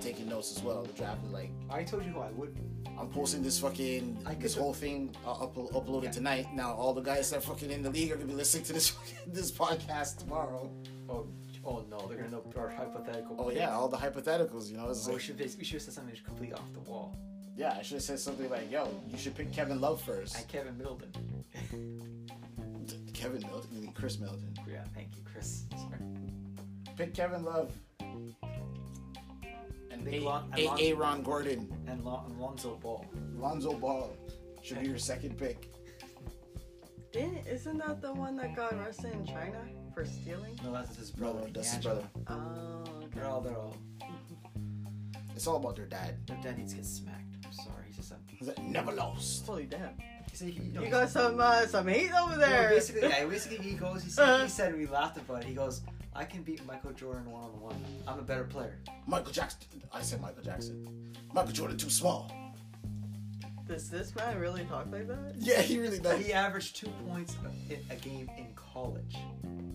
taking 0.00 0.28
notes 0.28 0.56
as 0.56 0.62
well. 0.62 0.78
On 0.78 0.84
the 0.86 0.92
draft 0.92 1.24
is 1.24 1.30
like 1.32 1.50
I 1.70 1.82
told 1.84 2.04
you 2.04 2.10
who 2.12 2.20
I 2.20 2.30
would. 2.30 2.56
I'm 2.98 3.08
posting 3.08 3.42
this 3.42 3.58
fucking 3.58 4.18
this 4.38 4.54
whole 4.56 4.74
thing 4.74 5.14
uh, 5.26 5.32
up, 5.32 5.54
uploaded 5.54 6.04
Yeah. 6.04 6.10
tonight. 6.10 6.46
Now 6.54 6.72
all 6.74 6.92
the 6.92 7.00
guys 7.00 7.30
that 7.30 7.38
are 7.38 7.40
fucking 7.40 7.70
in 7.70 7.82
the 7.82 7.90
league 7.90 8.10
are 8.12 8.16
gonna 8.16 8.26
be 8.26 8.34
listening 8.34 8.64
to 8.64 8.72
this 8.72 8.92
this 9.26 9.50
podcast 9.50 10.18
tomorrow. 10.18 10.70
Oh, 11.08 11.26
oh 11.64 11.84
no, 11.90 11.98
they're 12.06 12.18
gonna 12.18 12.30
know 12.30 12.42
our 12.56 12.68
hypothetical. 12.68 13.36
Oh 13.38 13.50
yeah, 13.50 13.70
all 13.74 13.88
the 13.88 13.96
hypotheticals. 13.96 14.70
You 14.70 14.76
know, 14.78 14.88
it's 14.90 15.06
Oh, 15.06 15.10
we 15.10 15.14
like, 15.14 15.22
should 15.22 15.38
we 15.38 15.64
should 15.64 15.74
have 15.74 15.82
said 15.82 15.94
something 15.94 16.14
completely 16.24 16.54
off 16.54 16.72
the 16.72 16.80
wall. 16.80 17.16
yeah, 17.56 17.76
I 17.78 17.82
should 17.82 17.94
have 17.94 18.02
said 18.02 18.18
something 18.18 18.48
like, 18.50 18.70
"Yo, 18.70 18.88
you 19.10 19.16
should 19.18 19.34
pick 19.34 19.52
Kevin 19.52 19.80
Love 19.80 20.00
first. 20.02 20.36
I 20.36 20.42
Kevin 20.42 20.76
Middleton. 20.78 21.12
Kevin 23.14 23.40
Middleton, 23.42 23.92
Khris 23.94 24.18
Middleton. 24.18 24.54
yeah, 24.70 24.82
thank 24.94 25.14
you, 25.16 25.22
Chris. 25.30 25.64
Sorry. 25.76 26.00
Pick 26.96 27.12
Kevin 27.14 27.44
Love. 27.44 27.70
And 30.00 30.08
Pick 30.10 30.22
A- 30.22 30.24
Lon- 30.24 30.52
A- 30.56 30.64
Alon- 30.66 30.78
Aaron 30.80 31.22
Gordon, 31.22 31.84
And 31.86 32.02
Lon- 32.04 32.34
Lonzo 32.38 32.76
Ball. 32.76 33.04
Lonzo 33.36 33.72
Ball 33.74 34.10
should 34.62 34.80
be 34.80 34.88
your 34.88 34.98
second 34.98 35.36
pick. 35.38 35.70
Didn't, 37.12 37.46
isn't 37.46 37.78
that 37.78 38.00
the 38.00 38.12
one 38.14 38.36
that 38.36 38.54
got 38.56 38.72
arrested 38.72 39.12
in 39.12 39.26
China 39.26 39.60
for 39.94 40.04
stealing? 40.06 40.58
No, 40.64 40.72
that's 40.72 40.96
his 40.96 41.14
No, 41.18 41.32
brother. 41.32 41.50
that's 41.52 41.74
his 41.74 41.84
brother. 41.84 42.04
Oh, 42.28 42.84
okay. 42.96 43.06
They're 43.14 43.26
all 43.26 43.40
they're 43.40 43.56
all. 43.58 43.76
It's 45.34 45.46
all 45.46 45.56
about 45.56 45.76
their 45.76 45.86
dad. 45.86 46.14
Their 46.26 46.36
dad 46.42 46.58
needs 46.58 46.70
to 46.72 46.76
get 46.76 46.86
smacked. 46.86 47.34
I'm 47.44 47.52
sorry. 47.52 47.84
He's 47.88 47.96
just 47.96 48.12
a. 48.12 48.16
He's 48.28 48.48
like, 48.48 48.62
never 48.62 48.92
lost. 48.92 49.44
Holy 49.44 49.64
damn. 49.66 49.90
He 50.30 50.36
said 50.36 50.48
he, 50.50 50.60
no, 50.68 50.82
You 50.82 50.90
got 50.90 51.10
some 51.10 51.40
uh, 51.40 51.66
some 51.66 51.88
heat 51.88 52.10
over 52.12 52.32
no, 52.36 52.38
there. 52.38 52.70
basically, 52.70 53.02
yeah, 53.08 53.24
basically 53.26 53.58
he 53.58 53.74
goes. 53.74 54.04
He 54.04 54.10
said, 54.10 54.42
he 54.42 54.48
said 54.48 54.76
we 54.78 54.86
laughed 54.86 55.16
about 55.18 55.42
it. 55.42 55.48
He 55.48 55.54
goes, 55.54 55.82
I 56.14 56.24
can 56.24 56.42
beat 56.42 56.64
Michael 56.66 56.92
Jordan 56.92 57.30
one 57.30 57.44
on 57.44 57.60
one. 57.60 57.76
I'm 58.06 58.18
a 58.18 58.22
better 58.22 58.44
player. 58.44 58.78
Michael 59.06 59.32
Jackson. 59.32 59.60
I 59.92 60.02
said 60.02 60.20
Michael 60.20 60.42
Jackson. 60.42 61.14
Michael 61.32 61.52
Jordan 61.52 61.76
too 61.76 61.90
small. 61.90 62.30
Does 63.68 63.88
this 63.88 64.14
man 64.16 64.38
really 64.38 64.64
talk 64.64 64.86
like 64.90 65.06
that? 65.06 65.34
Yeah, 65.38 65.62
he 65.62 65.78
really 65.78 66.00
does. 66.00 66.24
He 66.24 66.32
averaged 66.32 66.74
two 66.76 66.88
points 67.06 67.36
a, 67.70 67.92
a 67.92 67.96
game 67.96 68.28
in 68.36 68.48
college. 68.56 69.16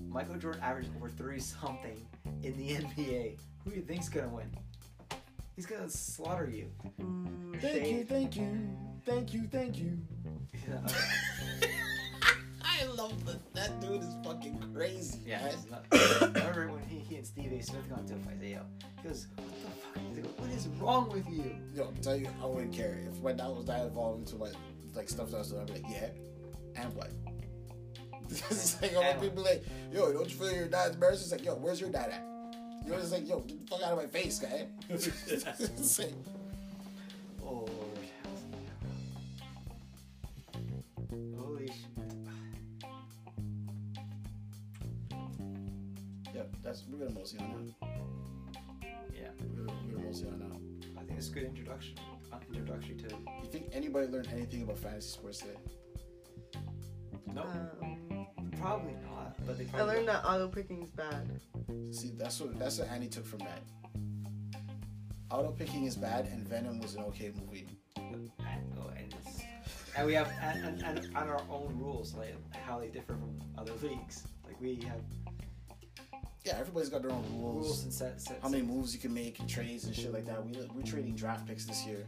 Michael 0.10 0.36
Jordan 0.36 0.62
averaged 0.62 0.89
over 0.98 1.08
three 1.10 1.39
something 1.39 2.06
in 2.43 2.58
the 2.58 2.69
NBA. 2.76 3.38
Who 3.63 3.69
do 3.69 3.76
you 3.78 3.82
think's 3.82 4.10
gonna 4.10 4.28
win? 4.28 4.50
He's 5.56 5.65
gonna 5.65 5.89
slaughter 5.89 6.50
you. 6.50 6.65
Hmm, 7.00 7.56
Ooh, 7.56 7.60
Thank 7.60 7.88
you, 7.88 8.04
thank 8.04 8.36
you, 8.36 8.69
thank 9.06 9.34
you, 9.34 9.48
thank 9.50 9.78
you. 9.80 9.98
Yeah, 10.67 10.80
I 13.06 13.08
love 13.08 13.26
that. 13.26 13.54
That 13.54 13.82
dude 13.82 14.02
is 14.02 14.15
fucking 14.24 14.58
crazy. 14.74 15.20
yeah 15.26 15.41
man. 15.44 15.52
he's 15.54 15.72
not- 15.72 15.86
I 15.91 16.26
remember 16.26 16.68
when 16.74 16.84
he, 16.88 17.00
he 17.00 17.15
and 17.18 17.26
Steve 17.26 17.52
A. 17.52 17.62
Smith 17.62 17.89
got 17.89 18.00
into 18.00 18.15
a 18.15 18.18
fight. 18.20 18.39
They 18.39 18.50
yelled, 18.52 18.65
he 19.02 19.08
goes, 19.10 19.28
"What 19.36 19.48
the 19.48 19.54
fuck? 19.54 20.04
He's 20.10 20.18
like, 20.26 20.39
what 20.39 20.50
is 20.50 20.68
wrong 20.80 21.10
with 21.12 21.28
you?" 21.30 21.56
Yo, 21.76 21.86
I'm 21.88 21.96
telling 21.98 22.22
you, 22.26 22.30
I 22.41 22.46
wouldn't 22.46 22.74
care 22.74 23.00
if 23.08 23.18
when 23.20 23.38
that 23.38 23.50
was 23.50 23.65
that 23.65 23.86
involved 23.86 24.20
into 24.20 24.36
like 24.44 24.54
like 24.94 25.10
stuff 25.10 25.30
that 25.32 25.38
I 25.38 25.39
was 25.39 25.50
doing. 25.50 25.62
I'd 25.62 25.68
be 25.68 25.74
like, 25.74 25.91
yeah, 25.91 26.10
and 26.82 26.94
what? 26.96 27.12
it's 28.30 28.82
like 28.82 28.96
all 28.96 29.04
And 29.04 29.22
people 29.22 29.44
like, 29.44 29.63
yo, 29.94 30.12
don't 30.12 30.28
you 30.30 30.36
feel 30.36 30.52
your 30.52 30.68
dad's 30.68 30.96
embarrassed? 30.96 31.24
It's 31.24 31.32
like, 31.32 31.46
yo, 31.46 31.56
where's 31.56 31.80
your 31.80 31.91
dad 31.91 32.10
at? 32.10 32.24
You 32.84 32.91
know, 32.91 32.98
it's 32.98 33.12
like, 33.12 33.28
yo, 33.28 33.39
get 33.41 33.60
the 33.62 33.68
fuck 33.68 33.84
out 33.84 33.91
of 33.94 33.98
my 33.98 34.06
face, 34.08 34.39
guy. 34.39 34.68
It's 34.89 36.00
like, 36.00 36.13
learned 54.84 54.84
anything 54.84 54.84
about 54.84 54.92
fantasy 54.92 55.10
sports 55.10 55.40
today? 55.40 55.58
no, 57.34 57.42
Um, 57.44 58.28
probably 58.60 58.94
not. 58.94 59.36
But 59.46 59.58
they 59.58 59.66
I 59.66 59.68
probably 59.68 59.96
learned 59.96 60.08
that 60.08 60.26
auto 60.26 60.48
picking's 60.48 60.90
bad. 60.90 61.30
See, 61.92 62.12
that's 62.18 62.40
what 62.40 62.58
that's 62.60 62.80
what 62.80 62.90
Annie 62.90 63.08
took 63.08 63.26
from 63.26 63.40
that. 63.40 63.62
Auto 65.32 65.52
picking 65.52 65.86
is 65.86 65.96
bad, 65.96 66.28
and 66.28 66.48
Venom 66.48 66.80
was 66.80 66.96
an 66.96 67.04
okay 67.06 67.32
movie. 67.46 67.68
And, 67.98 68.32
oh, 68.80 68.90
and, 68.96 69.14
it's, 69.26 69.42
and 69.98 70.06
we 70.06 70.14
have 70.14 70.32
and, 70.42 70.66
and, 70.66 70.84
and, 70.84 71.06
and 71.06 71.16
our 71.18 71.42
own 71.50 71.76
rules, 71.80 72.14
like 72.16 72.36
how 72.66 72.80
they 72.80 72.88
differ 72.88 73.14
from 73.14 73.40
other 73.58 73.74
leagues. 73.82 74.28
Like 74.46 74.60
we 74.62 74.76
have 74.88 75.02
Yeah, 76.46 76.58
everybody's 76.60 76.90
got 76.90 77.02
their 77.02 77.12
own 77.12 77.24
rules. 77.34 77.66
rules 77.66 77.84
and 77.84 77.94
set, 77.94 78.22
set 78.22 78.40
How 78.42 78.50
many 78.50 78.64
moves 78.64 78.94
you 78.94 79.00
can 79.00 79.14
make 79.14 79.40
and 79.40 79.50
trades 79.50 79.86
and 79.86 79.96
shit 79.96 80.14
like 80.14 80.26
that. 80.28 80.46
We 80.46 80.52
we're 80.76 80.84
trading 80.84 81.16
draft 81.16 81.48
picks 81.48 81.66
this 81.66 81.86
year. 81.86 82.06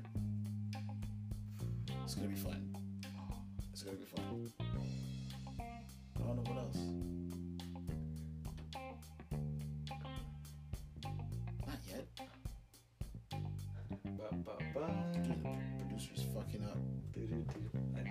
It's 2.17 2.23
gonna 2.25 2.33
be 2.33 2.41
fun. 2.41 2.75
It's 3.71 3.83
gonna 3.83 3.97
be 3.97 4.05
fun. 4.05 4.51
I 6.15 6.19
don't 6.19 6.35
know 6.37 6.51
what 6.51 6.57
else. 6.57 6.81
Not 11.67 11.79
yet. 11.87 12.07
Ba, 14.17 14.29
ba, 14.31 14.53
ba. 14.73 14.87
Dude, 15.13 15.43
the 15.43 15.85
producer's 15.85 16.25
fucking 16.33 16.63
up. 16.63 16.79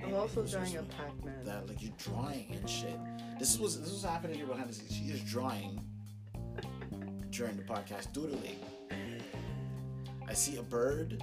I'm 0.05 0.15
also 0.15 0.47
drawing 0.47 0.77
a 0.77 0.83
Pac-Man. 0.85 1.45
That 1.45 1.67
like 1.69 1.83
you're 1.83 1.91
drawing 1.99 2.47
and 2.53 2.71
shit. 2.71 3.01
This 3.41 3.59
was 3.59 3.81
this 3.81 3.91
was 3.91 4.05
happening 4.05 4.37
here 4.37 4.47
behind 4.47 4.69
the 4.69 4.75
scenes. 4.75 4.95
She 4.95 5.07
is 5.07 5.21
drawing 5.23 5.81
during 7.31 7.57
the 7.57 7.65
podcast, 7.65 8.13
doodling. 8.13 8.61
I 10.29 10.33
see 10.33 10.59
a 10.59 10.63
bird. 10.63 11.21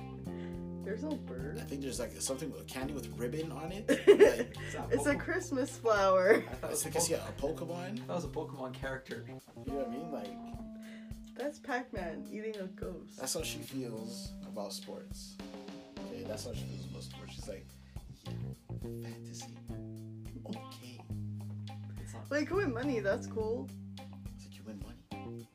There's 0.83 1.03
no 1.03 1.11
bird. 1.11 1.59
I 1.59 1.63
think 1.63 1.81
there's 1.81 1.99
like 1.99 2.11
something 2.19 2.51
with 2.51 2.67
candy 2.67 2.93
with 2.93 3.07
ribbon 3.17 3.51
on 3.51 3.71
it. 3.71 3.87
Like, 4.75 4.91
It's, 4.91 5.05
a 5.05 5.15
Christmas 5.15 5.69
flower. 5.77 6.43
I 6.49 6.53
thought 6.55 6.63
I 6.63 6.67
it 6.67 6.71
was 6.71 6.85
a 6.85 6.89
think 6.89 6.95
I 6.95 6.99
Pokemon. 6.99 7.29
a 7.29 7.41
Pokemon. 7.41 8.07
That 8.07 8.15
was 8.15 8.25
a 8.25 8.27
Pokemon 8.27 8.73
character. 8.73 9.25
You 9.27 9.73
know 9.73 9.79
what 9.79 9.87
I 9.87 9.91
mean? 9.91 10.11
Like 10.11 10.33
That's 11.37 11.59
Pac-Man 11.59 12.25
eating 12.31 12.55
a 12.57 12.65
ghost. 12.67 13.17
that's 13.19 13.33
how 13.33 13.41
she 13.43 13.59
feels 13.59 14.29
about 14.47 14.73
sports. 14.73 15.37
Okay, 16.07 16.23
that's 16.27 16.45
how 16.45 16.53
she 16.53 16.63
feels 16.65 16.85
about 16.89 17.03
sports. 17.03 17.33
She's 17.33 17.47
like, 17.47 17.67
yeah, 18.25 18.33
fantasy. 19.03 19.57
Okay. 20.47 21.01
It's 22.01 22.13
not. 22.13 22.29
Like 22.31 22.49
win 22.51 22.73
money, 22.73 22.99
that's 22.99 23.27
cool. 23.27 23.69
It's 24.35 24.45
like 24.45 24.55
you 24.57 24.63
win 24.65 24.79
money. 24.83 25.47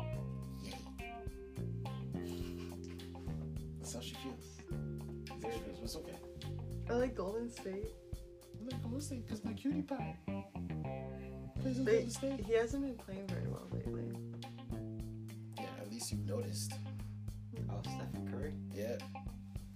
Yay. 0.62 0.74
That's 3.78 3.94
how 3.94 4.00
she 4.00 4.14
feels. 4.16 4.57
That's 5.40 5.54
how. 5.54 5.60
But 5.74 5.82
it's 5.84 5.96
okay. 5.96 6.16
I 6.90 6.92
like 6.94 7.14
Golden 7.14 7.50
State. 7.50 7.86
I'm 8.60 8.66
like, 8.68 8.82
Golden 8.82 9.00
State, 9.00 9.26
because 9.26 9.44
my 9.44 9.52
cutie 9.52 9.82
pie 9.82 10.16
plays 11.60 11.78
in 11.78 11.84
They, 11.84 11.92
Golden 11.92 12.10
State. 12.10 12.40
he 12.46 12.52
hasn't 12.54 12.82
been 12.84 12.96
playing 12.96 13.26
very 13.28 13.46
well 13.48 13.66
lately. 13.72 14.02
Yeah, 15.58 15.64
at 15.80 15.90
least 15.90 16.10
you've 16.12 16.26
noticed. 16.26 16.72
Oh, 17.70 17.80
Stephen 17.82 18.28
Curry. 18.32 18.52
Yeah. 18.74 18.96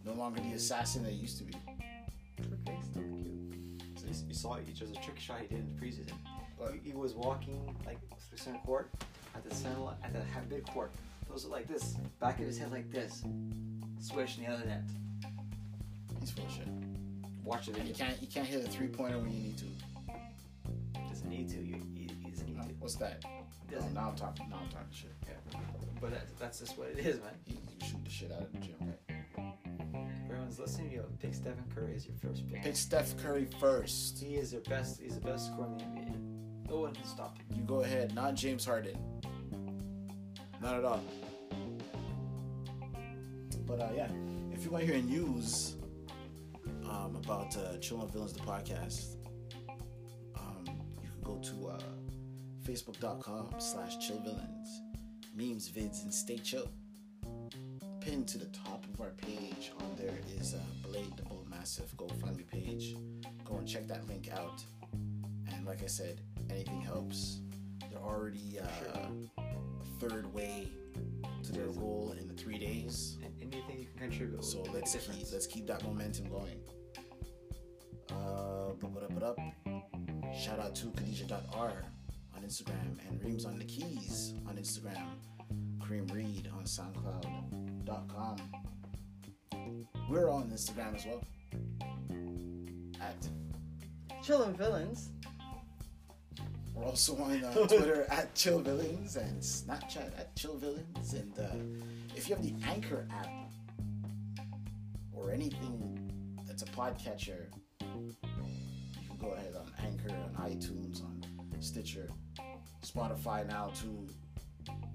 No 0.04 0.14
longer 0.14 0.40
the 0.40 0.52
assassin 0.52 1.02
that 1.04 1.12
he 1.12 1.18
used 1.18 1.38
to 1.38 1.44
be. 1.44 1.54
Okay, 2.40 2.78
still 2.82 3.02
cute. 3.02 3.80
So 3.96 4.06
you, 4.06 4.28
you 4.28 4.34
saw 4.34 4.54
it. 4.54 4.74
Just 4.74 4.96
a 4.96 5.00
trick 5.00 5.18
shot 5.18 5.40
he 5.40 5.46
did 5.48 5.58
in 5.60 5.74
the 5.76 5.80
preseason. 5.80 6.12
But 6.58 6.72
He, 6.82 6.90
he 6.90 6.96
was 6.96 7.14
walking 7.14 7.76
like 7.86 7.98
through 8.28 8.38
center 8.38 8.58
court 8.64 8.90
at 9.34 9.48
the 9.48 9.54
center 9.54 9.78
li- 9.80 9.94
at 10.02 10.12
the 10.12 10.20
half 10.32 10.48
mid 10.48 10.66
court. 10.68 10.90
Those 11.28 11.44
are 11.44 11.48
like 11.50 11.68
this. 11.68 11.96
Back 12.20 12.40
of 12.40 12.46
his 12.46 12.58
head 12.58 12.72
like 12.72 12.90
this. 12.90 13.22
Swish 14.00 14.38
in 14.38 14.44
the 14.44 14.50
other 14.50 14.64
net. 14.64 14.82
He's 16.22 16.30
full 16.30 16.46
of 16.46 16.52
shit. 16.52 16.68
Watch 17.44 17.66
the 17.66 17.72
You 17.82 17.92
can't 17.94 18.20
you 18.22 18.28
can't 18.28 18.46
hit 18.46 18.64
a 18.64 18.68
three 18.68 18.86
pointer 18.88 19.18
when 19.18 19.32
you 19.32 19.40
need 19.40 19.58
to. 19.58 19.64
Doesn't 21.08 21.28
need 21.28 21.48
to. 21.50 21.56
You, 21.56 21.76
he, 21.94 22.08
he 22.24 22.30
doesn't 22.30 22.46
need 22.48 22.58
Uh, 22.58 22.62
to. 22.64 22.74
What's 22.78 22.94
that? 22.96 23.22
Oh, 23.26 23.28
Doesn't. 23.70 23.92
now 23.94 24.08
I'm 24.10 24.16
talking. 24.16 24.48
Now 24.48 24.58
I'm 24.62 24.68
talking 24.68 24.86
shit. 24.92 25.10
But 26.00 26.10
that, 26.10 26.26
that's 26.38 26.58
just 26.60 26.76
what 26.78 26.88
it 26.88 26.98
is, 26.98 27.16
man. 27.20 27.30
You, 27.46 27.54
you 27.80 27.86
shoot 27.86 28.04
the 28.04 28.10
shit 28.10 28.32
out 28.32 28.42
of 28.42 28.52
the 28.52 28.58
gym. 28.58 28.94
Everyone's 30.28 30.58
listening. 30.58 30.92
Yo, 30.92 31.02
pick 31.20 31.34
Stephen 31.34 31.64
Curry 31.74 31.94
as 31.94 32.06
your 32.06 32.16
first 32.16 32.46
pick. 32.48 32.62
Pick 32.62 32.76
Steph 32.76 33.16
Curry 33.18 33.46
first. 33.60 34.18
He 34.20 34.34
is 34.34 34.52
your 34.52 34.62
best. 34.62 35.00
He's 35.00 35.14
the 35.16 35.20
best 35.20 35.46
scorer 35.46 35.66
in 35.68 35.78
the 35.78 35.84
NBA. 35.84 36.70
No 36.70 36.80
one 36.80 36.94
can 36.94 37.04
stop 37.04 37.36
him. 37.38 37.46
You 37.56 37.62
go 37.64 37.82
ahead. 37.82 38.14
Not 38.14 38.34
James 38.34 38.64
Harden. 38.64 38.96
Not 40.60 40.76
at 40.76 40.84
all. 40.84 41.02
But 43.66 43.80
uh, 43.80 43.88
yeah, 43.94 44.08
if 44.52 44.64
you 44.64 44.70
want 44.70 44.84
to 44.86 44.92
hear 44.92 45.02
news 45.02 45.76
um, 47.02 47.16
about 47.16 47.56
uh, 47.56 47.76
Chillin' 47.78 48.10
Villains, 48.12 48.32
the 48.32 48.40
podcast, 48.40 49.16
um, 50.36 50.64
you 51.02 51.08
can 51.08 51.22
go 51.22 51.38
to 51.38 51.68
uh, 51.68 51.80
facebook.com 52.64 53.54
slash 53.58 53.96
chillvillains, 53.98 54.68
memes, 55.34 55.70
vids, 55.70 56.02
and 56.02 56.12
stay 56.12 56.38
chill. 56.38 56.68
Pinned 58.00 58.26
to 58.28 58.38
the 58.38 58.46
top 58.46 58.84
of 58.92 59.00
our 59.00 59.10
page 59.10 59.72
on 59.80 59.96
there 59.96 60.18
is 60.38 60.54
uh, 60.54 60.58
Blade 60.82 61.16
the 61.16 61.22
Bull 61.22 61.46
Massive 61.48 61.94
GoFundMe 61.96 62.46
page. 62.46 62.96
Go 63.44 63.56
and 63.56 63.66
check 63.66 63.86
that 63.88 64.06
link 64.08 64.28
out. 64.32 64.62
And 65.52 65.64
like 65.66 65.82
I 65.82 65.86
said, 65.86 66.20
anything 66.50 66.80
helps. 66.80 67.40
They're 67.90 68.02
already 68.02 68.58
uh, 68.60 69.08
a 69.38 70.00
third 70.00 70.32
way 70.34 70.68
to 71.44 71.52
their 71.52 71.66
goal 71.66 72.14
in 72.18 72.26
the 72.26 72.34
three 72.34 72.58
days. 72.58 73.18
And 73.22 73.32
anything 73.40 73.78
you 73.78 73.86
can 73.86 74.10
contribute. 74.10 74.44
So 74.44 74.58
will 74.58 74.66
make 74.66 74.74
a 74.74 74.78
let's 74.78 74.96
keep 74.96 75.32
let's 75.32 75.46
keep 75.46 75.66
that 75.68 75.84
momentum 75.84 76.28
going. 76.28 76.58
To 81.40 81.48
on 82.36 82.42
Instagram 82.44 82.98
and 83.08 83.22
Reams 83.24 83.44
on 83.44 83.58
the 83.58 83.64
Keys 83.64 84.34
on 84.46 84.56
Instagram. 84.56 85.06
Kareem 85.78 86.12
Reed 86.12 86.48
on 86.54 86.64
SoundCloud.com. 86.64 88.36
We're 90.08 90.30
on 90.30 90.50
Instagram 90.50 90.96
as 90.96 91.06
well. 91.06 91.24
At 93.00 93.28
Chillin' 94.22 94.56
Villains. 94.56 95.10
We're 96.74 96.84
also 96.84 97.16
on 97.16 97.44
uh, 97.44 97.52
Twitter 97.66 98.06
at 98.10 98.34
Chill 98.34 98.60
Villains 98.60 99.16
and 99.16 99.40
Snapchat 99.40 100.18
at 100.18 100.34
Chill 100.36 100.56
Villains. 100.56 101.14
And 101.14 101.38
uh, 101.38 102.16
if 102.16 102.28
you 102.28 102.34
have 102.34 102.44
the 102.44 102.54
Anchor 102.66 103.06
app 103.10 103.28
or 105.12 105.30
anything 105.30 106.10
that's 106.46 106.62
a 106.62 106.66
podcatcher, 106.66 107.46
you 107.80 108.14
can 109.08 109.18
go 109.20 109.28
ahead 109.32 109.54
on 109.56 109.70
Anchor, 109.84 110.10
on 110.10 110.50
iTunes, 110.50 111.04
on 111.04 111.21
Stitcher, 111.62 112.08
Spotify 112.84 113.46
now 113.46 113.70
too. 113.74 114.08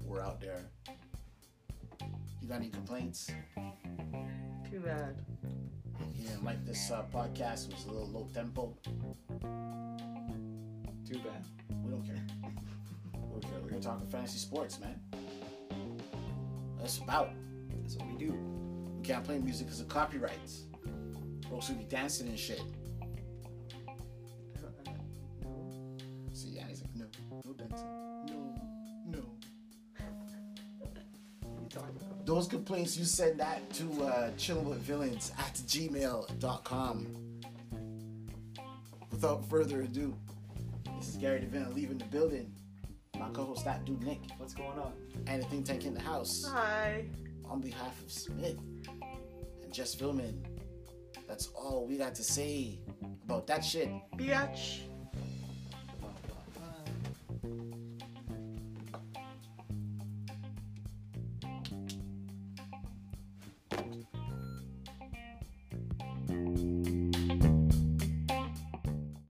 We're 0.03 0.21
out 0.21 0.41
there. 0.41 0.65
You 2.41 2.47
got 2.49 2.55
any 2.57 2.69
complaints? 2.69 3.31
Too 4.69 4.79
bad. 4.81 5.15
You 6.13 6.27
didn't 6.27 6.43
like 6.43 6.65
this 6.65 6.91
uh, 6.91 7.03
podcast? 7.13 7.69
It 7.69 7.75
was 7.75 7.85
a 7.85 7.91
little 7.91 8.09
low 8.09 8.27
tempo. 8.33 8.75
Too 11.09 11.19
bad. 11.19 11.45
We 11.83 11.91
don't 11.91 12.05
care. 12.05 12.21
We're 13.13 13.41
here, 13.47 13.59
we're 13.63 13.69
here 13.69 13.79
talking 13.79 14.07
fantasy 14.07 14.39
sports, 14.39 14.79
man. 14.79 14.99
That's 16.77 16.97
about. 16.97 17.31
That's 17.81 17.95
what 17.95 18.07
we 18.11 18.17
do. 18.17 18.33
We 18.97 19.03
can't 19.03 19.23
play 19.23 19.39
music 19.39 19.67
because 19.67 19.79
of 19.79 19.87
copyrights. 19.87 20.63
Folks 21.49 21.69
will 21.69 21.77
be 21.77 21.85
dancing 21.85 22.27
and 22.27 22.37
shit. 22.37 22.61
Complaints, 32.57 32.97
you 32.97 33.05
send 33.05 33.39
that 33.39 33.69
to 33.71 33.83
uh, 34.03 34.31
chillingwithvillains 34.31 35.31
at 35.37 35.53
gmail.com. 35.67 37.07
Without 39.11 39.47
further 39.47 39.81
ado, 39.81 40.15
this 40.97 41.09
is 41.09 41.17
Gary 41.17 41.39
DeVin 41.41 41.75
leaving 41.75 41.99
the 41.99 42.05
building. 42.05 42.51
My 43.19 43.29
co-host, 43.29 43.63
that 43.65 43.85
dude 43.85 44.01
Nick, 44.03 44.21
What's 44.37 44.55
going 44.55 44.79
on? 44.79 44.93
and 45.27 45.43
the 45.43 45.47
think 45.47 45.65
tank 45.65 45.85
in 45.85 45.93
the 45.93 45.99
house. 46.01 46.45
Hi. 46.51 47.05
On 47.45 47.61
behalf 47.61 48.01
of 48.03 48.11
Smith 48.11 48.57
and 49.63 49.71
Jess 49.71 49.93
Philman, 49.95 50.43
that's 51.27 51.47
all 51.55 51.85
we 51.87 51.95
got 51.97 52.15
to 52.15 52.23
say 52.23 52.79
about 53.23 53.45
that 53.47 53.63
shit. 53.63 53.89
Biatch. 54.17 54.79